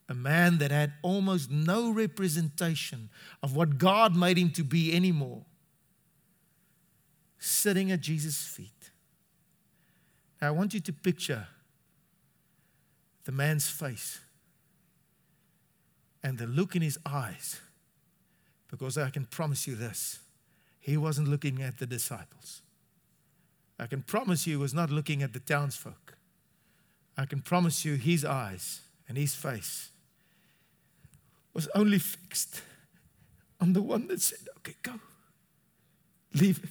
a 0.10 0.14
man 0.16 0.58
that 0.58 0.72
had 0.72 0.94
almost 1.04 1.52
no 1.52 1.92
representation 1.92 3.10
of 3.44 3.56
what 3.56 3.78
God 3.78 4.16
made 4.16 4.38
him 4.38 4.50
to 4.52 4.64
be 4.64 4.94
anymore, 4.94 5.46
sitting 7.38 7.92
at 7.92 8.02
Jesus' 8.02 8.44
feet. 8.44 8.77
Now, 10.42 10.50
I 10.50 10.52
want 10.52 10.74
you 10.74 10.80
to 10.80 10.94
picture 10.94 11.48
the 13.26 13.32
man's 13.32 13.70
face 13.70 14.20
and 16.24 16.38
the 16.38 16.48
look 16.48 16.76
in 16.76 16.82
his 16.82 16.98
eyes, 17.06 17.60
because 18.70 18.98
I 18.98 19.10
can 19.10 19.26
promise 19.26 19.68
you 19.68 19.76
this 19.76 20.20
he 20.80 20.98
wasn't 20.98 21.28
looking 21.28 21.62
at 21.62 21.80
the 21.80 21.86
disciples. 21.86 22.62
I 23.80 23.88
can 23.88 24.02
promise 24.02 24.48
you 24.48 24.54
he 24.58 24.62
was 24.62 24.74
not 24.74 24.90
looking 24.90 25.22
at 25.22 25.34
the 25.34 25.40
townsfolk. 25.40 26.16
I 27.18 27.26
can 27.26 27.42
promise 27.42 27.84
you 27.84 27.96
his 27.96 28.24
eyes 28.24 28.82
and 29.08 29.18
his 29.18 29.36
face 29.36 29.90
was 31.54 31.68
only 31.74 32.00
fixed 32.00 32.62
on 33.60 33.74
the 33.74 33.82
one 33.82 34.08
that 34.08 34.22
said, 34.22 34.48
Okay, 34.58 34.76
go. 34.84 34.94
Leave 36.34 36.60
him. 36.60 36.70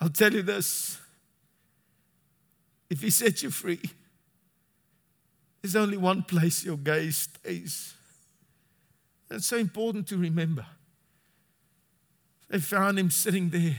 I'll 0.00 0.08
tell 0.08 0.32
you 0.32 0.42
this 0.42 0.99
if 2.90 3.00
he 3.00 3.10
set 3.10 3.42
you 3.42 3.50
free, 3.50 3.80
there's 5.62 5.76
only 5.76 5.96
one 5.96 6.22
place 6.24 6.64
your 6.64 6.76
gaze 6.76 7.16
stays. 7.16 7.94
That's 9.28 9.46
so 9.46 9.56
important 9.56 10.08
to 10.08 10.16
remember. 10.16 10.66
They 12.48 12.58
found 12.58 12.98
him 12.98 13.10
sitting 13.10 13.50
there, 13.50 13.76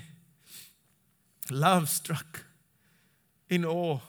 love 1.52 1.90
struck, 1.90 2.46
in 3.50 3.66
awe 3.66 4.00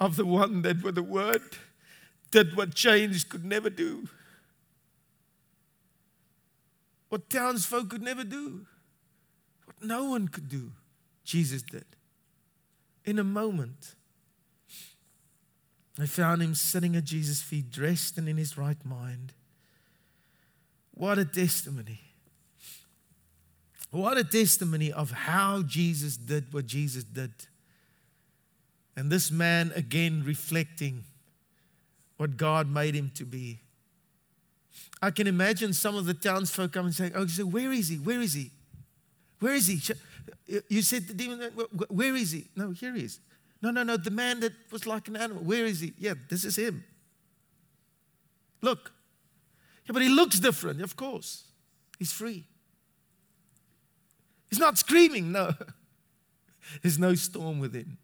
of 0.00 0.16
the 0.16 0.24
one 0.24 0.62
that, 0.62 0.82
with 0.82 0.94
the 0.94 1.02
word, 1.02 1.42
did 2.30 2.56
what 2.56 2.74
chains 2.74 3.22
could 3.22 3.44
never 3.44 3.68
do, 3.68 4.08
what 7.10 7.28
townsfolk 7.28 7.90
could 7.90 8.02
never 8.02 8.24
do, 8.24 8.66
what 9.66 9.76
no 9.82 10.04
one 10.10 10.28
could 10.28 10.48
do, 10.48 10.72
Jesus 11.22 11.60
did. 11.60 11.84
In 13.04 13.18
a 13.18 13.24
moment, 13.24 13.94
I 15.98 16.06
found 16.06 16.42
him 16.42 16.54
sitting 16.54 16.96
at 16.96 17.04
Jesus' 17.04 17.42
feet, 17.42 17.70
dressed 17.70 18.18
and 18.18 18.28
in 18.28 18.36
his 18.36 18.58
right 18.58 18.82
mind. 18.84 19.32
What 20.92 21.18
a 21.18 21.24
testimony. 21.24 22.00
What 23.90 24.18
a 24.18 24.24
testimony 24.24 24.92
of 24.92 25.10
how 25.12 25.62
Jesus 25.62 26.16
did 26.16 26.52
what 26.52 26.66
Jesus 26.66 27.04
did. 27.04 27.32
And 28.96 29.10
this 29.10 29.30
man 29.30 29.72
again 29.76 30.22
reflecting 30.24 31.04
what 32.16 32.36
God 32.36 32.68
made 32.68 32.94
him 32.94 33.10
to 33.14 33.24
be. 33.24 33.60
I 35.02 35.10
can 35.10 35.26
imagine 35.26 35.72
some 35.72 35.96
of 35.96 36.06
the 36.06 36.14
townsfolk 36.14 36.72
coming 36.72 36.86
and 36.86 36.94
say, 36.94 37.12
Oh, 37.14 37.26
so 37.26 37.44
where 37.44 37.72
is 37.72 37.88
he? 37.88 37.96
Where 37.96 38.20
is 38.20 38.34
he? 38.34 38.50
Where 39.40 39.54
is 39.54 39.66
he? 39.66 39.80
You 40.68 40.82
said 40.82 41.06
the 41.06 41.14
demon, 41.14 41.50
where 41.88 42.14
is 42.14 42.32
he? 42.32 42.48
No, 42.56 42.70
here 42.70 42.94
he 42.94 43.04
is. 43.04 43.20
No, 43.62 43.70
no, 43.70 43.82
no, 43.82 43.96
the 43.96 44.10
man 44.10 44.40
that 44.40 44.52
was 44.70 44.86
like 44.86 45.08
an 45.08 45.16
animal. 45.16 45.42
Where 45.42 45.64
is 45.64 45.80
he? 45.80 45.94
Yeah, 45.98 46.14
this 46.28 46.44
is 46.44 46.56
him. 46.56 46.84
Look. 48.60 48.92
Yeah, 49.86 49.92
but 49.92 50.02
he 50.02 50.08
looks 50.08 50.38
different, 50.38 50.82
of 50.82 50.96
course. 50.96 51.44
He's 51.98 52.12
free. 52.12 52.44
He's 54.50 54.58
not 54.58 54.78
screaming, 54.78 55.32
no. 55.32 55.52
There's 56.82 56.98
no 56.98 57.14
storm 57.14 57.58
within. 57.58 57.96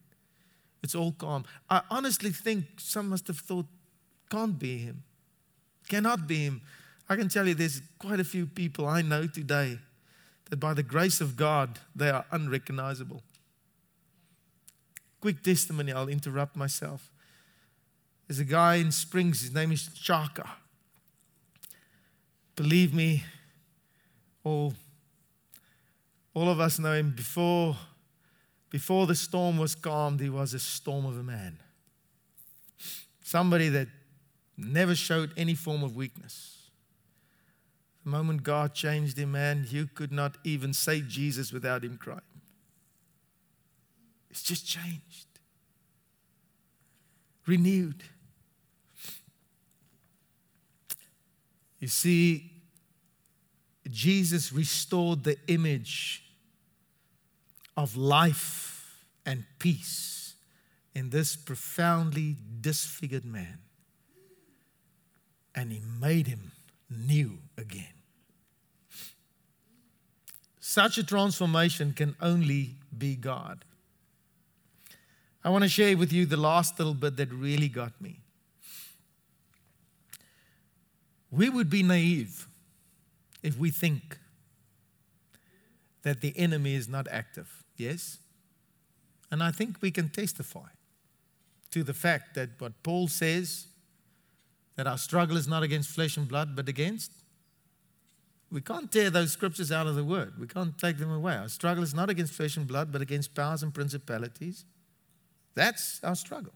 It's 0.83 0.95
all 0.95 1.13
calm. 1.13 1.45
I 1.69 1.83
honestly 1.91 2.31
think 2.31 2.65
some 2.79 3.09
must 3.09 3.27
have 3.27 3.39
thought, 3.39 3.67
can't 4.31 4.59
be 4.59 4.79
him. 4.79 5.03
Cannot 5.89 6.27
be 6.27 6.45
him. 6.45 6.63
I 7.09 7.17
can 7.17 7.29
tell 7.29 7.47
you 7.47 7.55
there's 7.55 7.83
quite 7.99 8.21
a 8.21 8.25
few 8.25 8.47
people 8.47 8.87
I 8.87 9.03
know 9.03 9.27
today 9.27 9.79
that 10.51 10.59
by 10.59 10.75
the 10.75 10.83
grace 10.83 11.21
of 11.21 11.37
God, 11.37 11.79
they 11.95 12.11
are 12.11 12.25
unrecognizable. 12.31 13.23
Quick 15.21 15.43
testimony, 15.43 15.93
I'll 15.93 16.09
interrupt 16.09 16.57
myself. 16.57 17.11
There's 18.27 18.41
a 18.41 18.45
guy 18.45 18.77
in 18.77 18.93
Springs, 18.93 19.41
his 19.41 19.55
name 19.55 19.73
is 19.73 19.89
Chaka. 19.95 20.49
Believe 22.57 22.93
me, 22.93 23.25
all, 24.45 24.75
all 26.35 26.49
of 26.49 26.61
us 26.61 26.79
know 26.79 26.93
him 26.93 27.13
before, 27.17 27.77
before 28.71 29.07
the 29.07 29.15
storm 29.15 29.57
was 29.57 29.75
calmed, 29.75 30.21
he 30.21 30.31
was 30.31 30.53
a 30.53 30.59
storm 30.59 31.07
of 31.07 31.19
a 31.19 31.23
man. 31.23 31.59
Somebody 33.23 33.69
that 33.69 33.89
never 34.57 34.95
showed 34.95 35.33
any 35.37 35.55
form 35.55 35.83
of 35.83 35.97
weakness. 35.97 36.60
The 38.05 38.11
moment 38.11 38.43
God 38.43 38.75
changed 38.75 39.19
him, 39.19 39.33
man, 39.33 39.67
you 39.69 39.87
could 39.87 40.13
not 40.13 40.37
even 40.43 40.73
say 40.73 41.01
Jesus 41.01 41.53
without 41.53 41.85
him 41.85 41.99
crying. 41.99 42.21
It's 44.31 44.43
just 44.43 44.67
changed, 44.67 45.27
renewed. 47.47 48.05
You 51.81 51.89
see, 51.89 52.51
Jesus 53.89 54.53
restored 54.53 55.25
the 55.25 55.37
image 55.49 56.23
of 57.77 57.97
life 57.97 59.05
and 59.27 59.45
peace 59.59 60.35
in 60.95 61.11
this 61.11 61.37
profoundly 61.37 62.37
disfigured 62.61 63.25
man. 63.25 63.59
And 65.55 65.73
he 65.73 65.81
made 66.01 66.27
him 66.27 66.53
new 66.91 67.39
again. 67.57 67.95
Such 70.59 70.99
a 70.99 71.05
transformation 71.05 71.93
can 71.93 72.15
only 72.21 72.77
be 72.97 73.17
God. 73.17 73.65
I 75.43 75.49
want 75.49 75.65
to 75.65 75.69
share 75.69 75.97
with 75.97 76.13
you 76.13 76.27
the 76.27 76.37
last 76.37 76.79
little 76.79 76.95
bit 76.95 77.17
that 77.17 77.33
really 77.33 77.69
got 77.69 77.99
me. 78.01 78.21
We 81.31 81.49
would 81.49 81.71
be 81.71 81.83
naive 81.83 82.47
if 83.43 83.57
we 83.57 83.71
think 83.71 84.19
that 86.03 86.21
the 86.21 86.37
enemy 86.37 86.75
is 86.75 86.89
not 86.89 87.07
active. 87.11 87.65
Yes? 87.77 88.19
And 89.31 89.43
I 89.43 89.51
think 89.51 89.77
we 89.81 89.91
can 89.91 90.09
testify 90.09 90.69
to 91.71 91.83
the 91.83 91.95
fact 91.95 92.35
that 92.35 92.51
what 92.59 92.83
Paul 92.83 93.09
says 93.09 93.67
that 94.81 94.87
our 94.87 94.97
struggle 94.97 95.37
is 95.37 95.47
not 95.47 95.63
against 95.63 95.91
flesh 95.91 96.17
and 96.17 96.27
blood, 96.27 96.57
but 96.57 96.67
against. 96.67 97.13
We 98.51 98.63
can't 98.63 98.91
tear 98.91 99.11
those 99.11 99.31
scriptures 99.31 99.71
out 99.71 99.87
of 99.87 99.95
the 99.95 100.03
word. 100.03 100.41
We 100.41 100.47
can't 100.47 100.79
take 100.79 100.97
them 100.97 101.13
away. 101.13 101.37
Our 101.37 101.51
struggle 101.51 101.85
is 101.85 101.93
not 101.93 102.09
against 102.09 102.33
flesh 102.33 102.57
and 102.57 102.67
blood, 102.67 102.91
but 102.91 103.03
against 103.03 103.35
powers 103.35 103.63
and 103.63 103.75
principalities. 103.75 104.65
That's 105.55 106.03
our 106.03 106.15
struggle. 106.15 106.55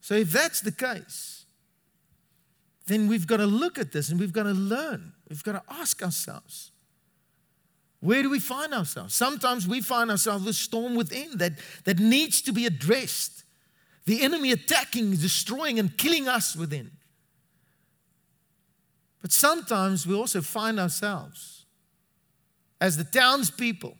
So, 0.00 0.14
if 0.14 0.30
that's 0.30 0.60
the 0.60 0.70
case, 0.70 1.44
then 2.86 3.08
we've 3.08 3.26
got 3.26 3.38
to 3.38 3.46
look 3.46 3.80
at 3.80 3.90
this 3.90 4.10
and 4.10 4.20
we've 4.20 4.32
got 4.32 4.44
to 4.44 4.52
learn. 4.52 5.12
We've 5.28 5.42
got 5.42 5.52
to 5.52 5.62
ask 5.68 6.00
ourselves 6.04 6.70
where 7.98 8.22
do 8.22 8.30
we 8.30 8.38
find 8.38 8.72
ourselves? 8.72 9.12
Sometimes 9.12 9.66
we 9.66 9.80
find 9.80 10.08
ourselves 10.08 10.44
with 10.44 10.54
storm 10.54 10.94
within 10.94 11.36
that, 11.38 11.54
that 11.82 11.98
needs 11.98 12.40
to 12.42 12.52
be 12.52 12.64
addressed. 12.64 13.42
The 14.10 14.22
enemy 14.22 14.50
attacking, 14.50 15.12
destroying, 15.12 15.78
and 15.78 15.96
killing 15.96 16.26
us 16.26 16.56
within. 16.56 16.90
But 19.22 19.30
sometimes 19.30 20.04
we 20.04 20.16
also 20.16 20.42
find 20.42 20.80
ourselves 20.80 21.64
as 22.80 22.96
the 22.96 23.04
townspeople 23.04 23.96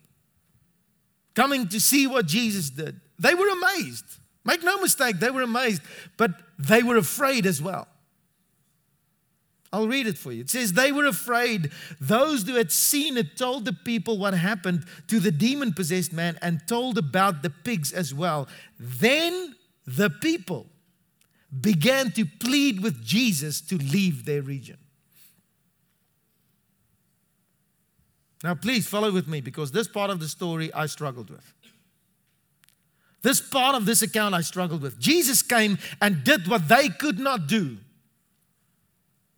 coming 1.36 1.68
to 1.68 1.78
see 1.78 2.08
what 2.08 2.26
Jesus 2.26 2.70
did. 2.70 3.00
They 3.20 3.34
were 3.34 3.50
amazed. 3.50 4.04
Make 4.44 4.64
no 4.64 4.80
mistake, 4.80 5.20
they 5.20 5.30
were 5.30 5.42
amazed, 5.42 5.82
but 6.16 6.32
they 6.58 6.82
were 6.82 6.96
afraid 6.96 7.46
as 7.46 7.62
well. 7.62 7.86
I'll 9.72 9.86
read 9.86 10.08
it 10.08 10.18
for 10.18 10.32
you. 10.32 10.40
It 10.40 10.50
says, 10.50 10.72
They 10.72 10.90
were 10.90 11.06
afraid. 11.06 11.70
Those 12.00 12.42
who 12.42 12.56
had 12.56 12.72
seen 12.72 13.16
it 13.16 13.36
told 13.36 13.64
the 13.64 13.72
people 13.72 14.18
what 14.18 14.34
happened 14.34 14.86
to 15.06 15.20
the 15.20 15.30
demon 15.30 15.72
possessed 15.72 16.12
man 16.12 16.36
and 16.42 16.66
told 16.66 16.98
about 16.98 17.42
the 17.42 17.50
pigs 17.50 17.92
as 17.92 18.12
well. 18.12 18.48
Then 18.76 19.54
the 19.96 20.10
people 20.10 20.66
began 21.60 22.10
to 22.12 22.24
plead 22.24 22.82
with 22.82 23.04
Jesus 23.04 23.60
to 23.62 23.76
leave 23.76 24.24
their 24.24 24.42
region. 24.42 24.78
Now, 28.42 28.54
please 28.54 28.86
follow 28.86 29.12
with 29.12 29.28
me 29.28 29.40
because 29.40 29.72
this 29.72 29.88
part 29.88 30.10
of 30.10 30.20
the 30.20 30.28
story 30.28 30.72
I 30.72 30.86
struggled 30.86 31.28
with. 31.28 31.52
This 33.22 33.40
part 33.40 33.74
of 33.74 33.84
this 33.84 34.00
account 34.00 34.34
I 34.34 34.40
struggled 34.40 34.80
with. 34.80 34.98
Jesus 34.98 35.42
came 35.42 35.78
and 36.00 36.24
did 36.24 36.48
what 36.48 36.68
they 36.68 36.88
could 36.88 37.18
not 37.18 37.46
do 37.46 37.76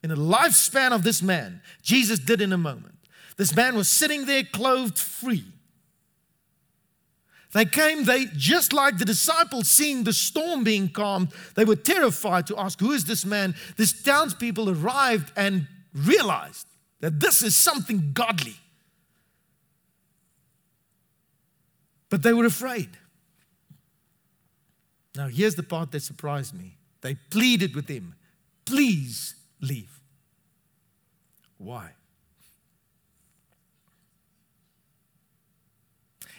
in 0.03 0.11
the 0.11 0.17
lifespan 0.17 0.93
of 0.93 1.05
this 1.05 1.23
man, 1.23 1.61
Jesus 1.83 2.19
did 2.19 2.41
in 2.41 2.53
a 2.53 2.59
moment. 2.59 2.95
This 3.37 3.55
man 3.55 3.77
was 3.77 3.89
sitting 3.89 4.27
there 4.27 4.43
clothed 4.45 4.99
free. 4.99 5.45
They 7.53 7.67
came, 7.67 8.05
they 8.05 8.27
just 8.37 8.73
like 8.73 8.97
the 8.97 9.05
disciples 9.05 9.69
seeing 9.69 10.05
the 10.05 10.13
storm 10.13 10.65
being 10.65 10.89
calmed, 10.89 11.33
they 11.55 11.65
were 11.65 11.77
terrified 11.77 12.47
to 12.47 12.59
ask, 12.59 12.81
Who 12.81 12.93
is 12.93 13.05
this 13.05 13.27
man? 13.27 13.55
This 13.77 14.03
townspeople 14.03 14.71
arrived 14.71 15.33
and 15.37 15.69
realized 15.93 16.67
that 17.01 17.21
this 17.21 17.43
is 17.43 17.55
something 17.55 18.13
godly. 18.15 18.57
But 22.09 22.23
they 22.23 22.33
were 22.33 22.47
afraid. 22.47 22.91
Now, 25.15 25.29
here's 25.29 25.55
the 25.55 25.63
part 25.63 25.91
that 25.93 26.01
surprised 26.01 26.55
me. 26.55 26.79
They 27.03 27.17
pleaded 27.31 27.75
with 27.75 27.89
him, 27.89 28.15
Please 28.65 29.35
leave. 29.61 30.01
Why? 31.59 31.91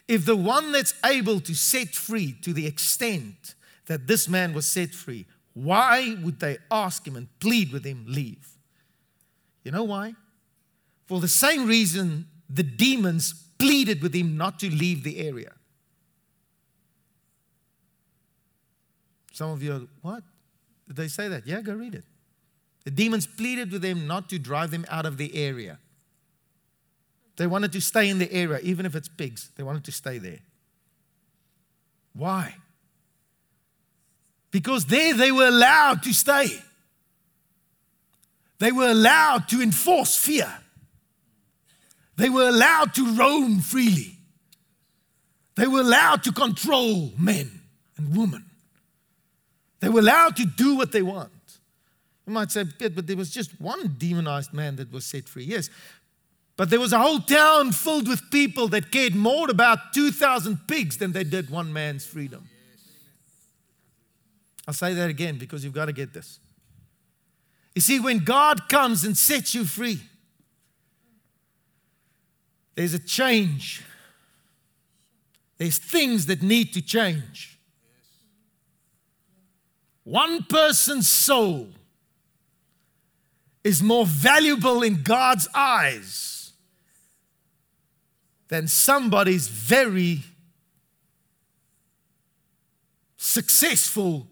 If 0.08 0.26
the 0.26 0.36
one 0.36 0.72
that's 0.72 0.94
able 1.06 1.40
to 1.42 1.56
set 1.56 1.90
free 1.90 2.36
to 2.42 2.54
the 2.54 2.68
extent 2.68 3.56
that 3.86 4.08
this 4.08 4.28
man 4.28 4.54
was 4.54 4.66
set 4.66 4.94
free, 4.94 5.26
why 5.54 6.16
would 6.22 6.40
they 6.40 6.58
ask 6.70 7.08
him 7.08 7.16
and 7.16 7.28
plead 7.40 7.72
with 7.72 7.86
him, 7.86 8.06
leave? 8.08 8.58
You 9.64 9.72
know 9.72 9.84
why? 9.84 10.16
For 11.06 11.20
the 11.20 11.28
same 11.28 11.66
reason 11.68 12.28
the 12.50 12.64
demons 12.64 13.34
pleaded 13.58 14.02
with 14.02 14.14
him 14.14 14.38
not 14.38 14.60
to 14.60 14.70
leave 14.70 15.04
the 15.04 15.20
area. 15.20 15.54
Some 19.32 19.52
of 19.52 19.64
you 19.64 19.74
are, 19.74 19.82
what? 20.02 20.24
Did 20.88 20.98
they 20.98 21.08
say 21.08 21.28
that? 21.28 21.48
Yeah, 21.48 21.62
go 21.62 21.74
read 21.74 21.96
it. 21.96 22.04
The 22.84 22.92
demons 22.92 23.26
pleaded 23.26 23.72
with 23.72 23.82
them 23.82 24.06
not 24.06 24.30
to 24.30 24.38
drive 24.38 24.72
them 24.72 24.86
out 24.90 25.06
of 25.06 25.18
the 25.18 25.34
area. 25.36 25.80
They 27.36 27.48
wanted 27.48 27.72
to 27.74 27.82
stay 27.82 28.10
in 28.10 28.20
the 28.20 28.32
area, 28.32 28.60
even 28.62 28.86
if 28.86 28.96
it's 28.96 29.08
pigs. 29.08 29.50
They 29.56 29.64
wanted 29.64 29.84
to 29.86 29.92
stay 29.92 30.18
there. 30.20 30.40
Why? 32.14 32.56
Because 34.52 34.86
there 34.86 35.16
they 35.16 35.32
were 35.32 35.48
allowed 35.48 36.04
to 36.04 36.14
stay. 36.14 36.48
They 38.60 38.72
were 38.72 38.90
allowed 38.90 39.50
to 39.50 39.62
enforce 39.62 40.16
fear. 40.16 40.52
They 42.16 42.30
were 42.30 42.48
allowed 42.48 42.94
to 42.96 43.16
roam 43.16 43.60
freely. 43.60 44.18
They 45.56 45.68
were 45.68 45.82
allowed 45.82 46.24
to 46.24 46.32
control 46.32 47.12
men 47.18 47.62
and 47.98 48.16
women. 48.16 48.46
They 49.80 49.90
were 49.90 50.00
allowed 50.00 50.36
to 50.38 50.46
do 50.46 50.76
what 50.76 50.92
they 50.92 51.02
want. 51.02 51.32
You 52.26 52.34
might 52.34 52.52
say, 52.52 52.64
but 52.64 53.06
there 53.06 53.18
was 53.18 53.32
just 53.32 53.60
one 53.60 53.96
demonized 53.98 54.54
man 54.54 54.78
that 54.78 54.92
was 54.92 55.04
set 55.04 55.28
free. 55.28 55.44
Yes. 55.44 55.70
But 56.56 56.70
there 56.70 56.80
was 56.80 56.94
a 56.94 57.00
whole 57.00 57.20
town 57.20 57.72
filled 57.72 58.08
with 58.08 58.30
people 58.30 58.68
that 58.70 58.92
cared 58.92 59.16
more 59.16 59.50
about 59.50 59.94
2,000 59.94 60.68
pigs 60.68 60.98
than 60.98 61.12
they 61.12 61.24
did 61.24 61.50
one 61.50 61.74
man's 61.74 62.06
freedom. 62.06 62.48
I'll 64.68 64.74
say 64.74 64.94
that 64.94 65.10
again 65.10 65.38
because 65.38 65.64
you've 65.64 65.74
got 65.74 65.86
to 65.86 65.94
get 65.94 66.14
this. 66.14 66.40
You 67.76 67.82
see, 67.82 68.00
when 68.00 68.20
God 68.20 68.70
comes 68.70 69.04
and 69.04 69.18
sets 69.18 69.56
you 69.56 69.66
free, 69.66 70.00
there's 72.76 72.94
a 72.94 73.00
change. 73.00 73.84
There's 75.58 75.80
things 75.80 76.28
that 76.28 76.44
need 76.44 76.74
to 76.74 76.82
change. 76.82 77.58
One 80.04 80.44
person's 80.44 81.10
soul 81.10 81.70
is 83.64 83.82
more 83.82 84.06
valuable 84.06 84.84
in 84.84 85.02
God's 85.02 85.48
eyes 85.56 86.43
than 88.54 88.68
somebody's 88.68 89.48
very 89.48 90.22
successful 93.18 94.28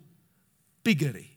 piggery. 0.84 1.32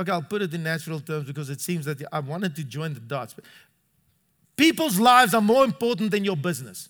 Okay, 0.00 0.10
I'll 0.10 0.22
put 0.22 0.40
it 0.40 0.54
in 0.54 0.62
natural 0.62 1.00
terms 1.00 1.26
because 1.26 1.50
it 1.50 1.60
seems 1.60 1.84
that 1.84 2.02
I 2.10 2.20
wanted 2.20 2.56
to 2.56 2.64
join 2.64 2.94
the 2.94 3.00
dots. 3.00 3.34
But 3.34 3.44
people's 4.56 4.98
lives 4.98 5.34
are 5.34 5.42
more 5.42 5.66
important 5.66 6.10
than 6.10 6.24
your 6.24 6.38
business. 6.38 6.88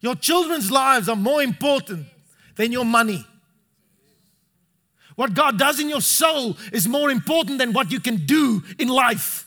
Your 0.00 0.16
children's 0.16 0.68
lives 0.68 1.08
are 1.08 1.14
more 1.14 1.44
important 1.44 2.08
than 2.56 2.72
your 2.72 2.84
money. 2.84 3.24
What 5.16 5.34
God 5.34 5.58
does 5.58 5.78
in 5.78 5.88
your 5.88 6.00
soul 6.00 6.56
is 6.72 6.88
more 6.88 7.10
important 7.10 7.58
than 7.58 7.72
what 7.72 7.92
you 7.92 8.00
can 8.00 8.26
do 8.26 8.62
in 8.78 8.88
life. 8.88 9.46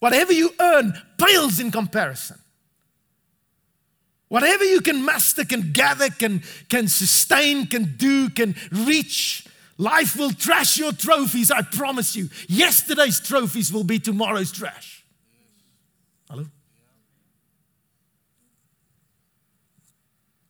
Whatever 0.00 0.32
you 0.32 0.50
earn 0.60 0.94
pales 1.16 1.60
in 1.60 1.70
comparison. 1.70 2.38
Whatever 4.28 4.64
you 4.64 4.80
can 4.80 5.04
master, 5.04 5.44
can 5.44 5.72
gather, 5.72 6.08
can, 6.08 6.42
can 6.68 6.88
sustain, 6.88 7.66
can 7.66 7.94
do, 7.98 8.30
can 8.30 8.56
reach, 8.72 9.46
life 9.76 10.16
will 10.16 10.32
trash 10.32 10.78
your 10.78 10.92
trophies, 10.92 11.50
I 11.50 11.62
promise 11.62 12.16
you. 12.16 12.30
Yesterday's 12.48 13.20
trophies 13.20 13.72
will 13.72 13.84
be 13.84 13.98
tomorrow's 13.98 14.50
trash. 14.50 15.04
Hello? 16.30 16.46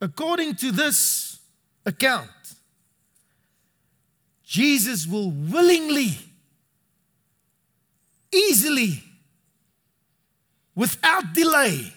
According 0.00 0.54
to 0.56 0.70
this 0.70 1.31
account, 1.84 2.30
Jesus 4.44 5.06
will 5.06 5.30
willingly, 5.30 6.18
easily, 8.32 9.02
without 10.74 11.32
delay, 11.32 11.92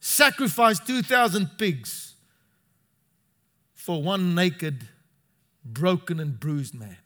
sacrifice 0.00 0.78
2,000 0.80 1.58
pigs 1.58 2.14
for 3.74 4.02
one 4.02 4.34
naked, 4.34 4.86
broken, 5.64 6.20
and 6.20 6.38
bruised 6.38 6.74
man. 6.74 6.96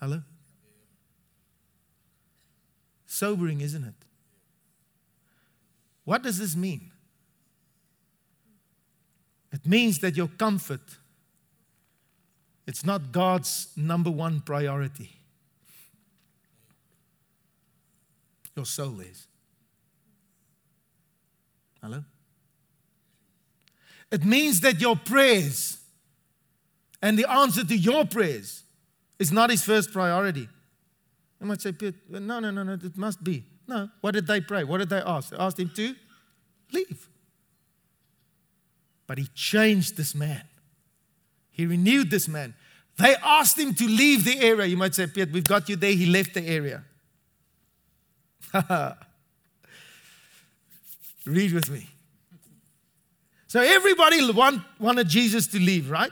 Hello? 0.00 0.22
Sobering, 3.06 3.60
isn't 3.60 3.84
it? 3.84 3.94
What 6.08 6.22
does 6.22 6.38
this 6.38 6.56
mean? 6.56 6.90
It 9.52 9.66
means 9.66 9.98
that 9.98 10.16
your 10.16 10.28
comfort 10.28 10.80
it's 12.66 12.84
not 12.84 13.12
God's 13.12 13.68
number 13.76 14.10
one 14.10 14.40
priority. 14.40 15.10
Your 18.56 18.64
soul 18.64 19.00
is. 19.00 19.26
Hello? 21.82 22.02
It 24.10 24.24
means 24.24 24.60
that 24.62 24.80
your 24.80 24.96
prayers 24.96 25.78
and 27.02 27.18
the 27.18 27.30
answer 27.30 27.64
to 27.64 27.76
your 27.76 28.06
prayers 28.06 28.62
is 29.18 29.30
not 29.30 29.50
his 29.50 29.62
first 29.62 29.92
priority. 29.92 30.48
You 31.38 31.46
might 31.46 31.60
say, 31.60 31.72
Pete, 31.72 31.96
no, 32.08 32.40
no, 32.40 32.50
no, 32.50 32.62
no, 32.62 32.72
it 32.72 32.96
must 32.96 33.22
be. 33.22 33.44
No. 33.68 33.90
What 34.00 34.14
did 34.14 34.26
they 34.26 34.40
pray? 34.40 34.64
What 34.64 34.78
did 34.78 34.88
they 34.88 34.98
ask? 34.98 35.28
They 35.30 35.36
asked 35.36 35.60
him 35.60 35.70
to 35.76 35.94
leave. 36.72 37.08
But 39.06 39.18
he 39.18 39.28
changed 39.34 39.96
this 39.96 40.14
man. 40.14 40.42
He 41.50 41.66
renewed 41.66 42.10
this 42.10 42.26
man. 42.28 42.54
They 42.96 43.14
asked 43.22 43.58
him 43.58 43.74
to 43.74 43.84
leave 43.86 44.24
the 44.24 44.40
area. 44.40 44.66
You 44.66 44.76
might 44.76 44.94
say, 44.94 45.06
Piet, 45.06 45.30
we've 45.30 45.44
got 45.44 45.68
you 45.68 45.76
there. 45.76 45.92
He 45.92 46.06
left 46.06 46.34
the 46.34 46.42
area. 46.46 46.82
Read 51.26 51.52
with 51.52 51.70
me. 51.70 51.88
So 53.46 53.60
everybody 53.60 54.30
want, 54.32 54.62
wanted 54.78 55.08
Jesus 55.08 55.46
to 55.48 55.58
leave, 55.58 55.90
right? 55.90 56.10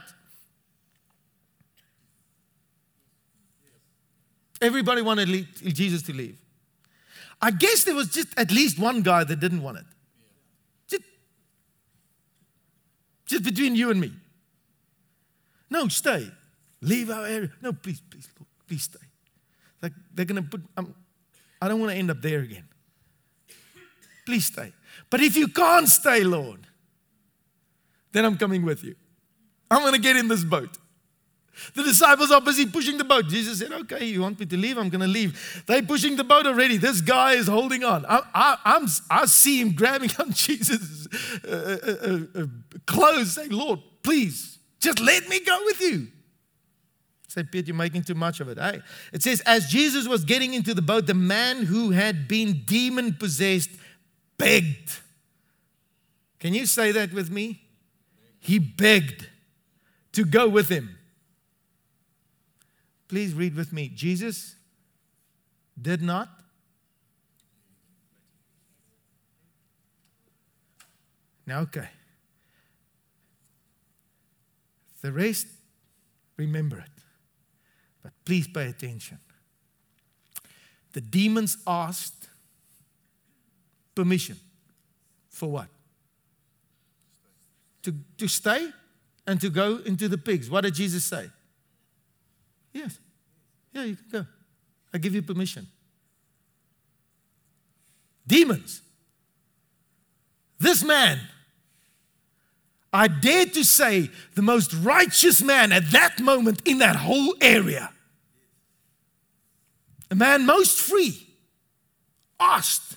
Everybody 4.61 5.03
wanted 5.03 5.29
Jesus 5.75 6.03
to 6.03 6.13
leave. 6.13 6.39
I 7.41 7.51
guess 7.51 7.85
there 7.85 7.95
was 7.95 8.09
just 8.09 8.29
at 8.39 8.51
least 8.51 8.79
one 8.79 9.03
guy 9.03 9.25
that 9.25 9.41
didn't 9.41 9.63
want 9.63 9.79
it. 9.79 9.85
Just, 10.89 11.03
just 13.27 13.45
between 13.45 13.77
you 13.77 13.91
and 13.91 14.01
me. 14.01 14.13
No, 15.71 15.89
stay. 15.89 16.31
Leave 16.81 17.11
our 17.11 17.27
area. 17.27 17.51
No, 17.61 17.73
please, 17.73 18.01
please, 18.11 18.29
Lord, 18.39 18.49
please 18.67 18.83
stay. 18.83 18.99
Like 19.83 19.93
they're 20.15 20.25
going 20.25 20.43
to 20.43 20.49
put, 20.49 20.63
um, 20.77 20.95
I 21.61 21.69
don't 21.69 21.81
want 21.81 21.93
to 21.93 21.99
end 21.99 22.11
up 22.11 22.23
there 22.23 22.41
again. 22.41 22.65
Please 24.25 24.47
stay. 24.47 24.73
But 25.11 25.21
if 25.21 25.37
you 25.37 25.49
can't 25.49 25.89
stay, 25.89 26.25
Lord, 26.25 26.67
then 28.13 28.25
I'm 28.25 28.37
coming 28.37 28.65
with 28.65 28.83
you. 28.83 28.95
I'm 29.71 29.83
going 29.83 29.95
to 29.95 30.01
get 30.01 30.17
in 30.17 30.29
this 30.29 30.45
boat. 30.45 30.79
The 31.75 31.83
disciples 31.83 32.31
are 32.31 32.41
busy 32.41 32.67
pushing 32.67 32.99
the 32.99 33.05
boat. 33.05 33.29
Jesus 33.29 33.59
said, 33.59 33.73
Okay, 33.73 34.07
you 34.07 34.23
want 34.23 34.39
me 34.39 34.47
to 34.47 34.57
leave? 34.57 34.77
I'm 34.79 34.89
going 34.89 35.01
to 35.01 35.07
leave. 35.07 35.65
They're 35.67 35.83
pushing 35.83 36.17
the 36.17 36.25
boat 36.25 36.47
already. 36.47 36.77
This 36.77 37.01
guy 37.01 37.33
is 37.33 37.47
holding 37.47 37.85
on. 37.85 38.05
I, 38.07 38.21
I, 38.35 38.59
I'm, 38.65 38.87
I 39.11 39.27
see 39.27 39.61
him 39.61 39.73
grabbing 39.73 40.11
on 40.19 40.33
Jesus' 40.33 41.09
uh, 41.45 41.79
uh, 41.83 42.09
uh, 42.09 42.43
uh, 42.43 42.47
clothes, 42.87 43.33
saying, 43.33 43.51
Lord, 43.51 43.81
please, 44.03 44.59
just 44.81 45.01
let 45.01 45.29
me 45.29 45.41
go 45.41 45.59
with 45.65 45.81
you. 45.81 46.09
Say, 47.29 47.43
Peter, 47.43 47.69
you're 47.69 47.77
making 47.77 48.03
too 48.03 48.15
much 48.15 48.41
of 48.41 48.49
it. 48.49 48.59
Hey, 48.59 48.81
it 49.13 49.23
says, 49.23 49.41
As 49.43 49.67
Jesus 49.67 50.07
was 50.07 50.25
getting 50.25 50.55
into 50.55 50.75
the 50.75 50.83
boat, 50.83 51.07
the 51.07 51.15
man 51.15 51.65
who 51.65 51.91
had 51.91 52.29
been 52.29 52.63
demon 52.65 53.15
possessed 53.15 53.71
begged. 54.39 55.01
Can 56.39 56.55
you 56.55 56.67
say 56.67 56.93
that 56.93 57.13
with 57.13 57.31
me? 57.31 57.63
He 58.39 58.59
begged 58.59 59.29
to 60.13 60.25
go 60.25 60.49
with 60.49 60.69
him. 60.69 60.96
Please 63.09 63.35
read 63.35 63.55
with 63.55 63.73
me. 63.73 63.89
Jesus 63.89 64.57
did 65.81 66.03
not. 66.03 66.29
Now, 71.47 71.61
okay. 71.61 71.89
The 75.03 75.13
rest, 75.13 75.47
remember 76.37 76.79
it. 76.79 76.91
But 78.03 78.13
please 78.25 78.49
pay 78.49 78.69
attention. 78.69 79.19
The 80.93 81.01
demons 81.01 81.59
asked 81.67 82.29
permission 83.95 84.37
for 85.29 85.51
what? 85.51 85.69
To, 87.83 87.95
to 88.19 88.27
stay 88.27 88.71
and 89.27 89.41
to 89.41 89.51
go 89.51 89.77
into 89.85 90.09
the 90.09 90.19
pigs. 90.19 90.51
What 90.51 90.63
did 90.63 90.75
Jesus 90.75 91.05
say? 91.05 91.29
Yes. 92.77 92.99
Yeah, 93.73 93.85
you 93.85 93.97
can 93.97 94.05
go. 94.13 94.27
I 94.93 94.99
give 94.99 95.15
you 95.15 95.23
permission. 95.23 95.67
Demons. 98.27 98.83
This 100.59 100.85
man, 100.85 101.19
I 102.93 103.09
dare 103.09 103.47
to 103.47 103.65
say, 103.65 104.11
the 104.35 104.43
most 104.43 104.75
righteous 104.75 105.43
man 105.43 105.73
at 105.73 105.91
that 105.93 106.21
moment 106.21 106.61
in 106.67 106.79
that 106.79 106.97
whole 106.97 107.35
area, 107.41 107.91
a 110.11 110.15
man 110.15 110.45
most 110.45 110.79
free, 110.79 111.27
asked, 112.39 112.97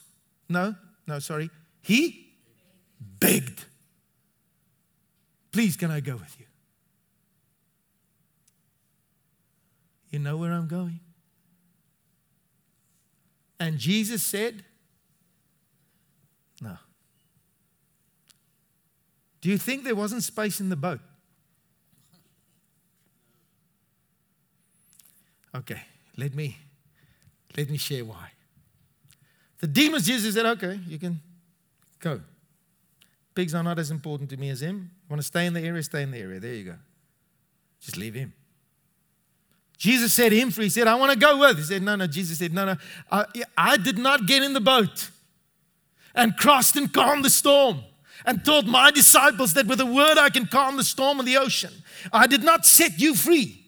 no, 0.49 0.75
no, 1.07 1.19
sorry, 1.19 1.49
he 1.81 2.27
begged, 3.19 3.65
please, 5.51 5.77
can 5.77 5.89
I 5.89 6.01
go 6.01 6.13
with 6.13 6.35
you? 6.38 6.38
You 10.09 10.19
know 10.19 10.37
where 10.37 10.51
I'm 10.51 10.67
going? 10.67 10.99
And 13.59 13.77
Jesus 13.77 14.23
said, 14.23 14.63
No. 16.61 16.77
Do 19.41 19.49
you 19.49 19.57
think 19.57 19.83
there 19.83 19.95
wasn't 19.95 20.23
space 20.23 20.59
in 20.59 20.69
the 20.69 20.75
boat? 20.75 20.99
Okay, 25.55 25.81
let 26.17 26.35
me 26.35 26.57
let 27.57 27.69
me 27.69 27.77
share 27.77 28.05
why. 28.05 28.31
The 29.59 29.67
demons, 29.67 30.05
Jesus 30.05 30.35
said, 30.35 30.45
okay, 30.45 30.79
you 30.87 30.97
can 30.97 31.19
go. 31.99 32.21
Pigs 33.35 33.53
are 33.53 33.63
not 33.63 33.79
as 33.79 33.91
important 33.91 34.29
to 34.29 34.37
me 34.37 34.49
as 34.49 34.61
him. 34.61 34.91
Want 35.09 35.21
to 35.21 35.27
stay 35.27 35.45
in 35.45 35.53
the 35.53 35.61
area, 35.61 35.83
stay 35.83 36.03
in 36.03 36.11
the 36.11 36.17
area. 36.17 36.39
There 36.39 36.53
you 36.53 36.63
go. 36.63 36.75
Just 37.81 37.97
leave 37.97 38.13
him. 38.13 38.33
Jesus 39.79 40.13
said 40.13 40.31
him 40.33 40.51
free. 40.51 40.65
He 40.65 40.69
said, 40.69 40.87
I 40.87 40.95
want 40.95 41.13
to 41.13 41.17
go 41.17 41.39
with. 41.39 41.57
He 41.57 41.63
said, 41.63 41.81
No, 41.81 41.95
no. 41.95 42.05
Jesus 42.05 42.37
said, 42.37 42.53
No, 42.53 42.65
no. 42.65 42.75
I, 43.09 43.25
I 43.57 43.77
did 43.77 43.97
not 43.97 44.27
get 44.27 44.43
in 44.43 44.53
the 44.53 44.61
boat 44.61 45.09
and 46.13 46.35
crossed 46.35 46.75
and 46.75 46.93
calmed 46.93 47.25
the 47.25 47.29
storm 47.29 47.79
and 48.25 48.43
told 48.43 48.67
my 48.67 48.91
disciples 48.91 49.53
that 49.53 49.65
with 49.65 49.79
a 49.79 49.85
word 49.85 50.17
I 50.17 50.29
can 50.29 50.45
calm 50.45 50.75
the 50.75 50.83
storm 50.83 51.19
of 51.19 51.25
the 51.25 51.37
ocean. 51.37 51.71
I 52.11 52.27
did 52.27 52.43
not 52.43 52.65
set 52.65 52.99
you 52.99 53.15
free 53.15 53.65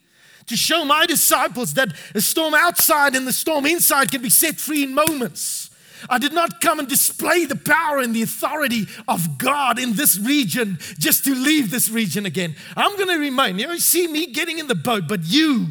to 0.48 0.58
show 0.58 0.84
my 0.84 1.06
disciples 1.06 1.76
that 1.76 1.94
the 2.14 2.22
storm 2.22 2.54
outside 2.54 3.16
and 3.16 3.26
the 3.26 3.34
storm 3.34 3.66
inside 3.66 4.12
can 4.12 4.22
be 4.22 4.30
set 4.30 4.58
free 4.58 4.84
in 4.84 4.94
moments. 4.94 5.70
I 6.10 6.18
did 6.18 6.34
not 6.34 6.60
come 6.60 6.80
and 6.80 6.90
display 6.90 7.46
the 7.46 7.56
power 7.56 8.00
and 8.00 8.14
the 8.14 8.24
authority 8.24 8.88
of 9.08 9.38
God 9.38 9.80
in 9.80 9.94
this 9.94 10.20
region 10.20 10.78
just 10.98 11.24
to 11.26 11.36
leave 11.36 11.72
this 11.72 11.90
region 11.90 12.26
again. 12.26 12.56
I'm 12.76 12.98
going 12.98 13.08
to 13.10 13.20
remain. 13.20 13.60
You 13.60 13.80
see 13.80 14.08
me 14.08 14.28
getting 14.28 14.60
in 14.60 14.68
the 14.68 14.76
boat, 14.76 15.04
but 15.08 15.22
you, 15.24 15.68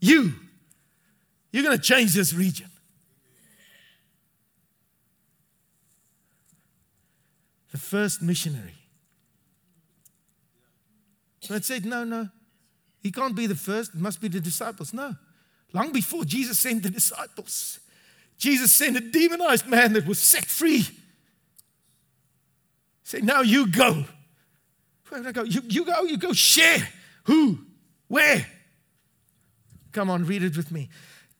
you, 0.00 0.34
You're 1.52 1.64
going 1.64 1.76
to 1.76 1.82
change 1.82 2.14
this 2.14 2.32
region. 2.32 2.70
The 7.72 7.78
first 7.78 8.22
missionary. 8.22 8.74
And 11.50 11.64
said, 11.64 11.86
No, 11.86 12.04
no, 12.04 12.28
he 13.00 13.10
can't 13.10 13.34
be 13.34 13.46
the 13.46 13.54
first. 13.54 13.94
It 13.94 14.00
must 14.00 14.20
be 14.20 14.28
the 14.28 14.40
disciples. 14.40 14.92
No. 14.92 15.14
Long 15.72 15.92
before 15.92 16.24
Jesus 16.24 16.58
sent 16.58 16.82
the 16.82 16.90
disciples, 16.90 17.80
Jesus 18.38 18.72
sent 18.72 18.96
a 18.96 19.00
demonized 19.00 19.66
man 19.66 19.92
that 19.94 20.06
was 20.06 20.18
set 20.18 20.44
free. 20.44 20.86
Say, 23.02 23.20
now 23.20 23.40
you 23.40 23.66
go. 23.66 24.04
Where 25.08 25.26
I 25.26 25.32
go? 25.32 25.42
You, 25.42 25.62
you 25.66 25.84
go, 25.84 26.02
you 26.02 26.18
go 26.18 26.32
share. 26.32 26.86
Who? 27.24 27.58
Where? 28.06 28.46
Come 29.98 30.10
on, 30.10 30.24
read 30.26 30.44
it 30.44 30.56
with 30.56 30.70
me. 30.70 30.88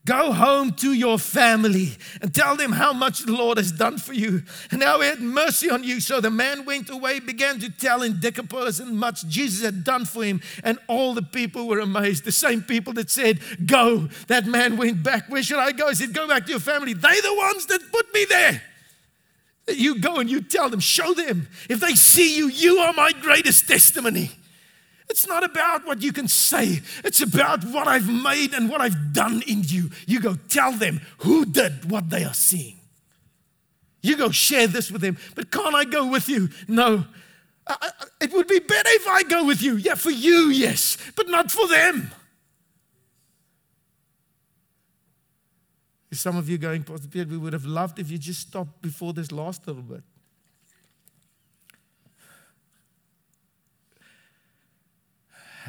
Go 0.05 0.33
home 0.33 0.73
to 0.73 0.91
your 0.91 1.17
family 1.17 1.93
and 2.21 2.35
tell 2.35 2.57
them 2.57 2.73
how 2.73 2.91
much 2.91 3.19
the 3.19 3.31
Lord 3.31 3.57
has 3.57 3.71
done 3.71 3.97
for 3.97 4.11
you 4.11 4.43
and 4.69 4.83
how 4.83 4.99
He 4.99 5.07
had 5.07 5.21
mercy 5.21 5.69
on 5.69 5.85
you. 5.85 6.01
So 6.01 6.19
the 6.19 6.29
man 6.29 6.65
went 6.65 6.89
away, 6.89 7.21
began 7.21 7.61
to 7.61 7.69
tell 7.69 8.03
in 8.03 8.19
Decapolis 8.19 8.81
and 8.81 8.99
much 8.99 9.25
Jesus 9.29 9.63
had 9.63 9.85
done 9.85 10.03
for 10.03 10.25
him, 10.25 10.41
and 10.61 10.77
all 10.89 11.13
the 11.13 11.21
people 11.21 11.69
were 11.69 11.79
amazed. 11.79 12.25
The 12.25 12.33
same 12.33 12.61
people 12.61 12.91
that 12.95 13.09
said, 13.09 13.39
Go, 13.65 14.09
that 14.27 14.45
man 14.45 14.75
went 14.75 15.03
back. 15.03 15.29
Where 15.29 15.41
should 15.41 15.59
I 15.59 15.71
go? 15.71 15.87
He 15.87 15.95
said, 15.95 16.13
Go 16.13 16.27
back 16.27 16.43
to 16.47 16.51
your 16.51 16.59
family. 16.59 16.91
They 16.91 17.21
the 17.21 17.35
ones 17.35 17.65
that 17.67 17.79
put 17.93 18.13
me 18.13 18.25
there. 18.25 18.61
You 19.69 20.01
go 20.01 20.17
and 20.17 20.29
you 20.29 20.41
tell 20.41 20.69
them, 20.69 20.81
show 20.81 21.13
them. 21.13 21.47
If 21.69 21.79
they 21.79 21.95
see 21.95 22.35
you, 22.35 22.49
you 22.49 22.79
are 22.79 22.91
my 22.91 23.13
greatest 23.13 23.69
testimony. 23.69 24.31
It's 25.09 25.27
not 25.27 25.43
about 25.43 25.87
what 25.87 26.01
you 26.01 26.13
can 26.13 26.27
say, 26.27 26.81
it's 27.03 27.21
about 27.21 27.63
what 27.65 27.87
I've 27.87 28.07
made 28.07 28.53
and 28.53 28.69
what 28.69 28.79
I've 28.79 29.11
done 29.11 29.41
in 29.47 29.63
you. 29.63 29.89
You 30.05 30.19
go 30.19 30.35
tell 30.47 30.71
them 30.71 31.01
who 31.19 31.45
did 31.45 31.89
what 31.89 32.09
they 32.09 32.23
are 32.23 32.33
seeing. 32.33 32.79
You 34.01 34.15
go 34.15 34.29
share 34.29 34.67
this 34.67 34.91
with 34.91 35.01
them. 35.01 35.17
But 35.35 35.51
can't 35.51 35.75
I 35.75 35.83
go 35.83 36.07
with 36.07 36.29
you? 36.29 36.49
No. 36.67 37.05
I, 37.67 37.75
I, 37.81 37.89
it 38.21 38.31
would 38.31 38.47
be 38.47 38.59
better 38.59 38.89
if 38.89 39.07
I 39.07 39.23
go 39.23 39.45
with 39.45 39.61
you. 39.61 39.75
Yeah, 39.75 39.95
for 39.95 40.11
you, 40.11 40.49
yes, 40.49 40.97
but 41.15 41.27
not 41.27 41.51
for 41.51 41.67
them. 41.67 42.11
Some 46.11 46.37
of 46.37 46.49
you 46.49 46.57
going, 46.57 46.83
Pastor 46.83 47.07
Peter, 47.07 47.29
we 47.29 47.37
would 47.37 47.53
have 47.53 47.65
loved 47.65 47.99
if 47.99 48.09
you 48.09 48.17
just 48.17 48.41
stopped 48.41 48.81
before 48.81 49.13
this 49.13 49.31
last 49.31 49.67
little 49.67 49.83
bit. 49.83 50.03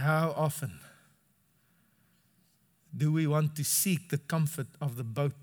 How 0.00 0.34
often 0.34 0.80
do 2.96 3.12
we 3.12 3.26
want 3.26 3.54
to 3.56 3.64
seek 3.64 4.08
the 4.08 4.16
comfort 4.16 4.68
of 4.80 4.96
the 4.96 5.04
boat 5.04 5.34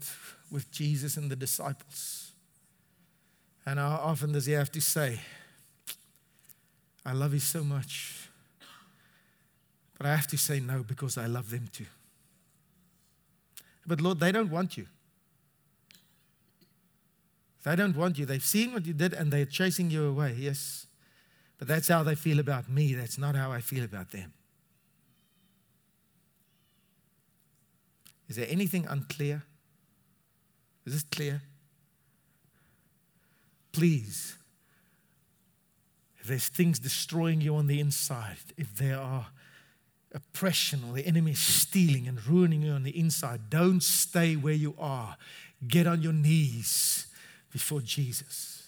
with 0.50 0.72
Jesus 0.72 1.16
and 1.16 1.30
the 1.30 1.36
disciples? 1.36 2.32
And 3.68 3.78
how 3.78 4.00
often 4.04 4.32
does 4.32 4.48
he 4.48 4.54
have 4.54 4.72
to 4.72 4.82
say, 4.82 5.20
I 7.06 7.14
love 7.14 7.34
you 7.34 7.40
so 7.40 7.64
much, 7.64 8.30
but 9.96 10.08
I 10.08 10.16
have 10.16 10.28
to 10.28 10.38
say 10.38 10.60
no 10.60 10.82
because 10.82 11.20
I 11.20 11.28
love 11.28 11.52
them 11.52 11.70
too? 11.72 11.86
But 13.86 14.02
Lord, 14.02 14.20
they 14.20 14.32
don't 14.32 14.50
want 14.50 14.76
you. 14.76 14.88
They 17.64 17.76
don't 17.76 17.96
want 17.96 18.18
you. 18.18 18.26
They've 18.26 18.44
seen 18.44 18.74
what 18.74 18.88
you 18.88 18.94
did 18.94 19.14
and 19.14 19.32
they're 19.32 19.46
chasing 19.46 19.92
you 19.92 20.06
away. 20.08 20.36
Yes. 20.36 20.88
But 21.60 21.68
that's 21.68 21.90
how 21.90 22.02
they 22.02 22.16
feel 22.16 22.40
about 22.40 22.70
me. 22.70 22.96
That's 22.96 23.20
not 23.20 23.36
how 23.36 23.52
I 23.52 23.62
feel 23.62 23.84
about 23.84 24.12
them. 24.12 24.34
Is 28.28 28.36
there 28.36 28.48
anything 28.50 28.86
unclear? 28.88 29.44
Is 30.86 30.94
this 30.94 31.04
clear? 31.04 31.42
Please, 33.72 34.36
if 36.20 36.28
there's 36.28 36.48
things 36.48 36.80
destroying 36.80 37.42
you 37.42 37.56
on 37.56 37.68
the 37.68 37.80
inside, 37.80 38.38
if 38.58 38.76
there 38.76 39.00
are 39.00 39.28
oppression 40.14 40.82
or 40.88 40.94
the 40.94 41.06
enemy 41.06 41.34
stealing 41.34 42.08
and 42.08 42.26
ruining 42.26 42.64
you 42.64 42.72
on 42.72 42.84
the 42.84 42.98
inside, 42.98 43.50
don't 43.50 43.84
stay 43.84 44.36
where 44.36 44.54
you 44.54 44.74
are. 44.80 45.18
Get 45.68 45.88
on 45.88 46.02
your 46.02 46.14
knees 46.14 47.08
before 47.52 47.82
Jesus. 47.82 48.68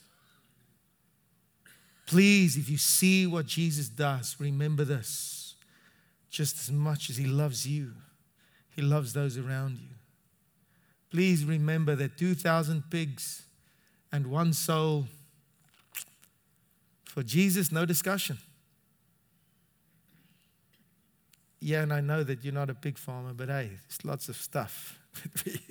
Please, 2.06 2.58
if 2.58 2.70
you 2.70 2.78
see 2.78 3.28
what 3.28 3.46
Jesus 3.46 3.88
does, 3.88 4.36
remember 4.40 4.84
this 4.84 5.56
just 6.30 6.60
as 6.60 6.72
much 6.72 7.10
as 7.10 7.18
he 7.18 7.26
loves 7.26 7.68
you. 7.68 7.94
He 8.80 8.86
loves 8.86 9.12
those 9.12 9.38
around 9.38 9.78
you. 9.78 9.90
Please 11.12 11.44
remember 11.44 11.98
that 11.98 12.18
2,000 12.18 12.84
pigs 12.90 13.44
and 14.10 14.28
one 14.28 14.54
soul, 14.54 15.08
for 17.04 17.22
Jesus, 17.22 17.74
no 17.74 17.86
discussion. 17.86 18.38
Yeah, 21.60 21.82
and 21.82 21.92
I 21.92 22.00
know 22.00 22.24
that 22.24 22.46
you're 22.46 22.54
not 22.54 22.70
a 22.70 22.74
pig 22.74 22.98
farmer, 22.98 23.34
but 23.34 23.50
hey, 23.50 23.72
there's 23.86 24.06
lots 24.06 24.30
of 24.30 24.38
stuff 24.38 24.98
that 25.24 25.46
we, 25.46 25.62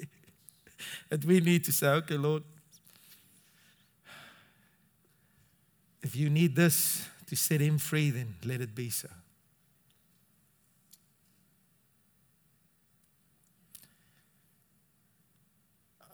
that 1.09 1.25
we 1.25 1.41
need 1.41 1.65
to 1.65 1.73
say, 1.73 1.89
okay, 1.89 2.19
Lord, 2.19 2.43
if 6.03 6.15
you 6.15 6.29
need 6.29 6.55
this 6.55 7.09
to 7.27 7.37
set 7.37 7.63
him 7.63 7.79
free, 7.79 8.11
then 8.11 8.35
let 8.45 8.61
it 8.61 8.75
be 8.75 8.91
so. 8.91 9.09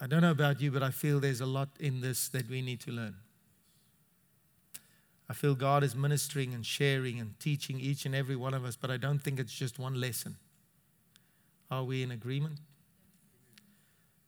I 0.04 0.06
don't 0.06 0.20
know 0.20 0.32
about 0.32 0.60
you, 0.60 0.70
but 0.70 0.82
I 0.82 0.90
feel 0.90 1.18
there's 1.18 1.40
a 1.40 1.46
lot 1.46 1.70
in 1.80 2.02
this 2.02 2.28
that 2.28 2.50
we 2.50 2.60
need 2.60 2.78
to 2.80 2.90
learn. 2.90 3.14
I 5.30 5.32
feel 5.32 5.54
God 5.54 5.82
is 5.82 5.94
ministering 5.94 6.52
and 6.52 6.66
sharing 6.66 7.18
and 7.18 7.40
teaching 7.40 7.80
each 7.80 8.04
and 8.04 8.14
every 8.14 8.36
one 8.36 8.52
of 8.52 8.66
us, 8.66 8.76
but 8.76 8.90
I 8.90 8.98
don't 8.98 9.20
think 9.20 9.40
it's 9.40 9.54
just 9.54 9.78
one 9.78 9.98
lesson. 9.98 10.36
Are 11.70 11.84
we 11.84 12.02
in 12.02 12.10
agreement? 12.10 12.58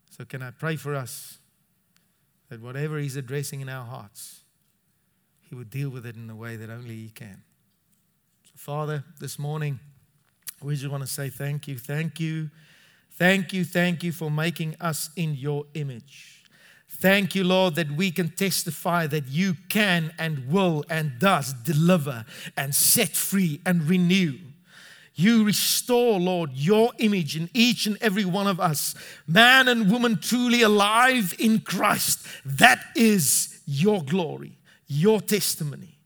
So, 0.08 0.24
can 0.24 0.40
I 0.40 0.50
pray 0.50 0.76
for 0.76 0.94
us 0.94 1.40
that 2.48 2.62
whatever 2.62 2.96
He's 2.96 3.16
addressing 3.16 3.60
in 3.60 3.68
our 3.68 3.84
hearts, 3.84 4.44
He 5.42 5.54
would 5.54 5.68
deal 5.68 5.90
with 5.90 6.06
it 6.06 6.16
in 6.16 6.30
a 6.30 6.36
way 6.36 6.56
that 6.56 6.70
only 6.70 6.94
He 6.94 7.10
can? 7.10 7.42
So, 8.44 8.52
Father, 8.56 9.04
this 9.20 9.38
morning, 9.38 9.78
we 10.62 10.74
just 10.74 10.90
want 10.90 11.02
to 11.02 11.06
say 11.06 11.28
thank 11.28 11.68
you. 11.68 11.76
Thank 11.76 12.18
you 12.18 12.48
Thank 13.16 13.54
you, 13.54 13.64
thank 13.64 14.02
you 14.02 14.12
for 14.12 14.30
making 14.30 14.76
us 14.78 15.08
in 15.16 15.34
your 15.34 15.64
image. 15.72 16.44
Thank 16.88 17.34
you, 17.34 17.44
Lord, 17.44 17.74
that 17.76 17.90
we 17.90 18.10
can 18.10 18.28
testify 18.28 19.06
that 19.06 19.28
you 19.28 19.54
can 19.70 20.12
and 20.18 20.48
will 20.48 20.84
and 20.90 21.18
does 21.18 21.54
deliver 21.54 22.26
and 22.56 22.74
set 22.74 23.10
free 23.10 23.60
and 23.64 23.88
renew. 23.88 24.38
You 25.14 25.44
restore, 25.44 26.20
Lord, 26.20 26.52
your 26.52 26.92
image 26.98 27.36
in 27.36 27.48
each 27.54 27.86
and 27.86 27.96
every 28.02 28.26
one 28.26 28.46
of 28.46 28.60
us, 28.60 28.94
man 29.26 29.66
and 29.66 29.90
woman 29.90 30.18
truly 30.20 30.60
alive 30.60 31.34
in 31.38 31.60
Christ. 31.60 32.26
That 32.44 32.80
is 32.94 33.60
your 33.66 34.02
glory, 34.02 34.58
your 34.86 35.22
testimony. 35.22 35.98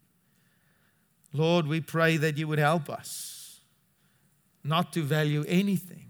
Lord, 1.32 1.66
we 1.66 1.80
pray 1.80 2.18
that 2.18 2.38
you 2.38 2.46
would 2.46 2.60
help 2.60 2.88
us 2.88 3.60
not 4.62 4.92
to 4.92 5.02
value 5.02 5.44
anything 5.48 6.09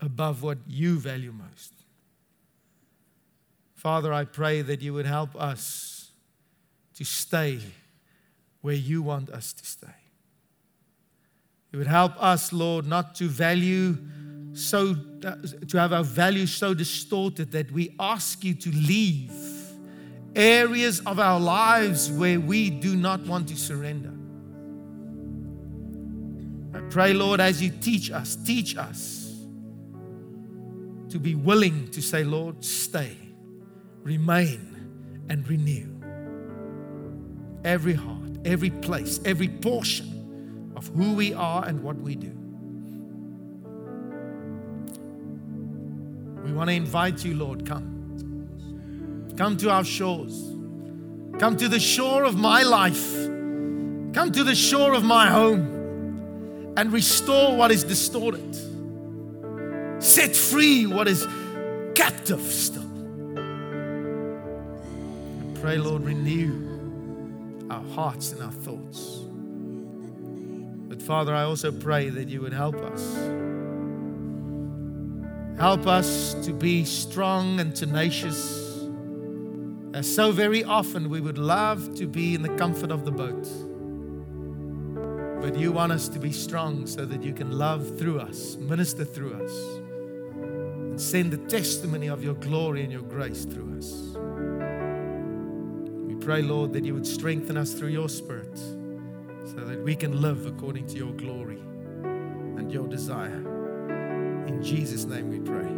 above 0.00 0.42
what 0.42 0.58
you 0.66 0.98
value 0.98 1.32
most. 1.32 1.72
Father, 3.74 4.12
I 4.12 4.24
pray 4.24 4.62
that 4.62 4.82
you 4.82 4.92
would 4.94 5.06
help 5.06 5.36
us 5.36 6.10
to 6.94 7.04
stay 7.04 7.60
where 8.60 8.74
you 8.74 9.02
want 9.02 9.30
us 9.30 9.52
to 9.52 9.64
stay. 9.64 9.86
You 11.72 11.78
would 11.78 11.88
help 11.88 12.20
us, 12.22 12.52
Lord, 12.52 12.86
not 12.86 13.14
to 13.16 13.28
value 13.28 13.96
so 14.52 14.94
to 14.94 15.78
have 15.78 15.92
our 15.92 16.02
values 16.02 16.52
so 16.52 16.74
distorted 16.74 17.52
that 17.52 17.70
we 17.70 17.94
ask 18.00 18.42
you 18.42 18.54
to 18.54 18.70
leave 18.70 19.32
areas 20.34 21.00
of 21.00 21.18
our 21.18 21.38
lives 21.38 22.10
where 22.10 22.40
we 22.40 22.70
do 22.70 22.96
not 22.96 23.20
want 23.26 23.48
to 23.48 23.56
surrender. 23.56 24.12
I 26.76 26.80
pray, 26.90 27.12
Lord, 27.12 27.40
as 27.40 27.62
you 27.62 27.70
teach 27.70 28.10
us, 28.10 28.36
teach 28.36 28.76
us 28.76 29.17
to 31.10 31.18
be 31.18 31.34
willing 31.34 31.88
to 31.90 32.02
say, 32.02 32.24
Lord, 32.24 32.64
stay, 32.64 33.16
remain, 34.02 35.26
and 35.28 35.48
renew. 35.48 35.94
Every 37.64 37.94
heart, 37.94 38.38
every 38.44 38.70
place, 38.70 39.20
every 39.24 39.48
portion 39.48 40.72
of 40.76 40.88
who 40.88 41.14
we 41.14 41.32
are 41.34 41.64
and 41.64 41.82
what 41.82 41.96
we 41.96 42.14
do. 42.14 42.32
We 46.44 46.52
want 46.52 46.70
to 46.70 46.74
invite 46.74 47.24
you, 47.24 47.34
Lord, 47.34 47.66
come. 47.66 49.34
Come 49.36 49.56
to 49.58 49.70
our 49.70 49.84
shores. 49.84 50.54
Come 51.38 51.56
to 51.56 51.68
the 51.68 51.80
shore 51.80 52.24
of 52.24 52.36
my 52.36 52.62
life. 52.62 53.14
Come 54.14 54.32
to 54.32 54.42
the 54.44 54.54
shore 54.54 54.94
of 54.94 55.04
my 55.04 55.28
home 55.30 56.74
and 56.76 56.92
restore 56.92 57.56
what 57.56 57.70
is 57.70 57.84
distorted 57.84 58.56
Set 60.00 60.36
free 60.36 60.86
what 60.86 61.08
is 61.08 61.26
captive 61.94 62.40
still. 62.40 62.82
I 65.40 65.60
pray, 65.60 65.76
Lord, 65.76 66.02
renew 66.02 67.66
our 67.70 67.84
hearts 67.94 68.32
and 68.32 68.42
our 68.42 68.52
thoughts. 68.52 69.20
But 70.88 71.02
Father, 71.02 71.34
I 71.34 71.42
also 71.42 71.72
pray 71.72 72.08
that 72.10 72.28
you 72.28 72.40
would 72.40 72.52
help 72.52 72.76
us. 72.76 73.16
Help 75.58 75.86
us 75.88 76.34
to 76.46 76.52
be 76.52 76.84
strong 76.84 77.58
and 77.58 77.74
tenacious. 77.74 78.86
As 79.92 80.12
so 80.14 80.30
very 80.30 80.62
often 80.62 81.10
we 81.10 81.20
would 81.20 81.38
love 81.38 81.96
to 81.96 82.06
be 82.06 82.36
in 82.36 82.42
the 82.42 82.54
comfort 82.56 82.92
of 82.92 83.04
the 83.04 83.10
boat. 83.10 83.48
But 85.42 85.56
you 85.56 85.72
want 85.72 85.92
us 85.92 86.08
to 86.10 86.18
be 86.18 86.30
strong 86.30 86.86
so 86.86 87.04
that 87.04 87.22
you 87.22 87.32
can 87.32 87.58
love 87.58 87.98
through 87.98 88.20
us, 88.20 88.56
minister 88.56 89.04
through 89.04 89.34
us, 89.34 89.52
and 89.76 89.87
send 91.00 91.32
the 91.32 91.38
testimony 91.48 92.08
of 92.08 92.22
your 92.24 92.34
glory 92.34 92.82
and 92.82 92.92
your 92.92 93.02
grace 93.02 93.44
through 93.44 93.78
us. 93.78 94.16
We 96.06 96.14
pray, 96.16 96.42
Lord, 96.42 96.72
that 96.72 96.84
you 96.84 96.94
would 96.94 97.06
strengthen 97.06 97.56
us 97.56 97.72
through 97.72 97.88
your 97.88 98.08
Spirit 98.08 98.56
so 98.56 99.64
that 99.64 99.82
we 99.82 99.94
can 99.94 100.20
live 100.20 100.46
according 100.46 100.86
to 100.88 100.96
your 100.96 101.12
glory 101.12 101.58
and 101.58 102.72
your 102.72 102.88
desire. 102.88 103.44
In 104.46 104.62
Jesus' 104.62 105.04
name 105.04 105.30
we 105.30 105.38
pray. 105.40 105.68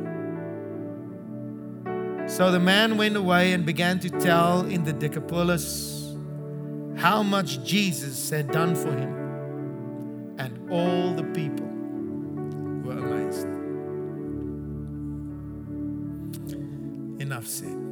So 2.29 2.51
the 2.51 2.61
man 2.61 2.97
went 2.97 3.17
away 3.17 3.53
and 3.53 3.67
began 3.67 3.99
to 4.01 4.09
tell 4.09 4.63
in 4.63 4.85
the 4.85 4.93
Decapolis 4.93 6.15
how 6.97 7.23
much 7.23 7.63
Jesus 7.65 8.31
had 8.31 8.51
done 8.51 8.75
for 8.75 8.93
him. 8.93 10.37
And 10.39 10.71
all 10.71 11.13
the 11.15 11.25
people 11.25 11.67
were 12.85 12.99
amazed. 12.99 13.60
Said. 17.43 17.90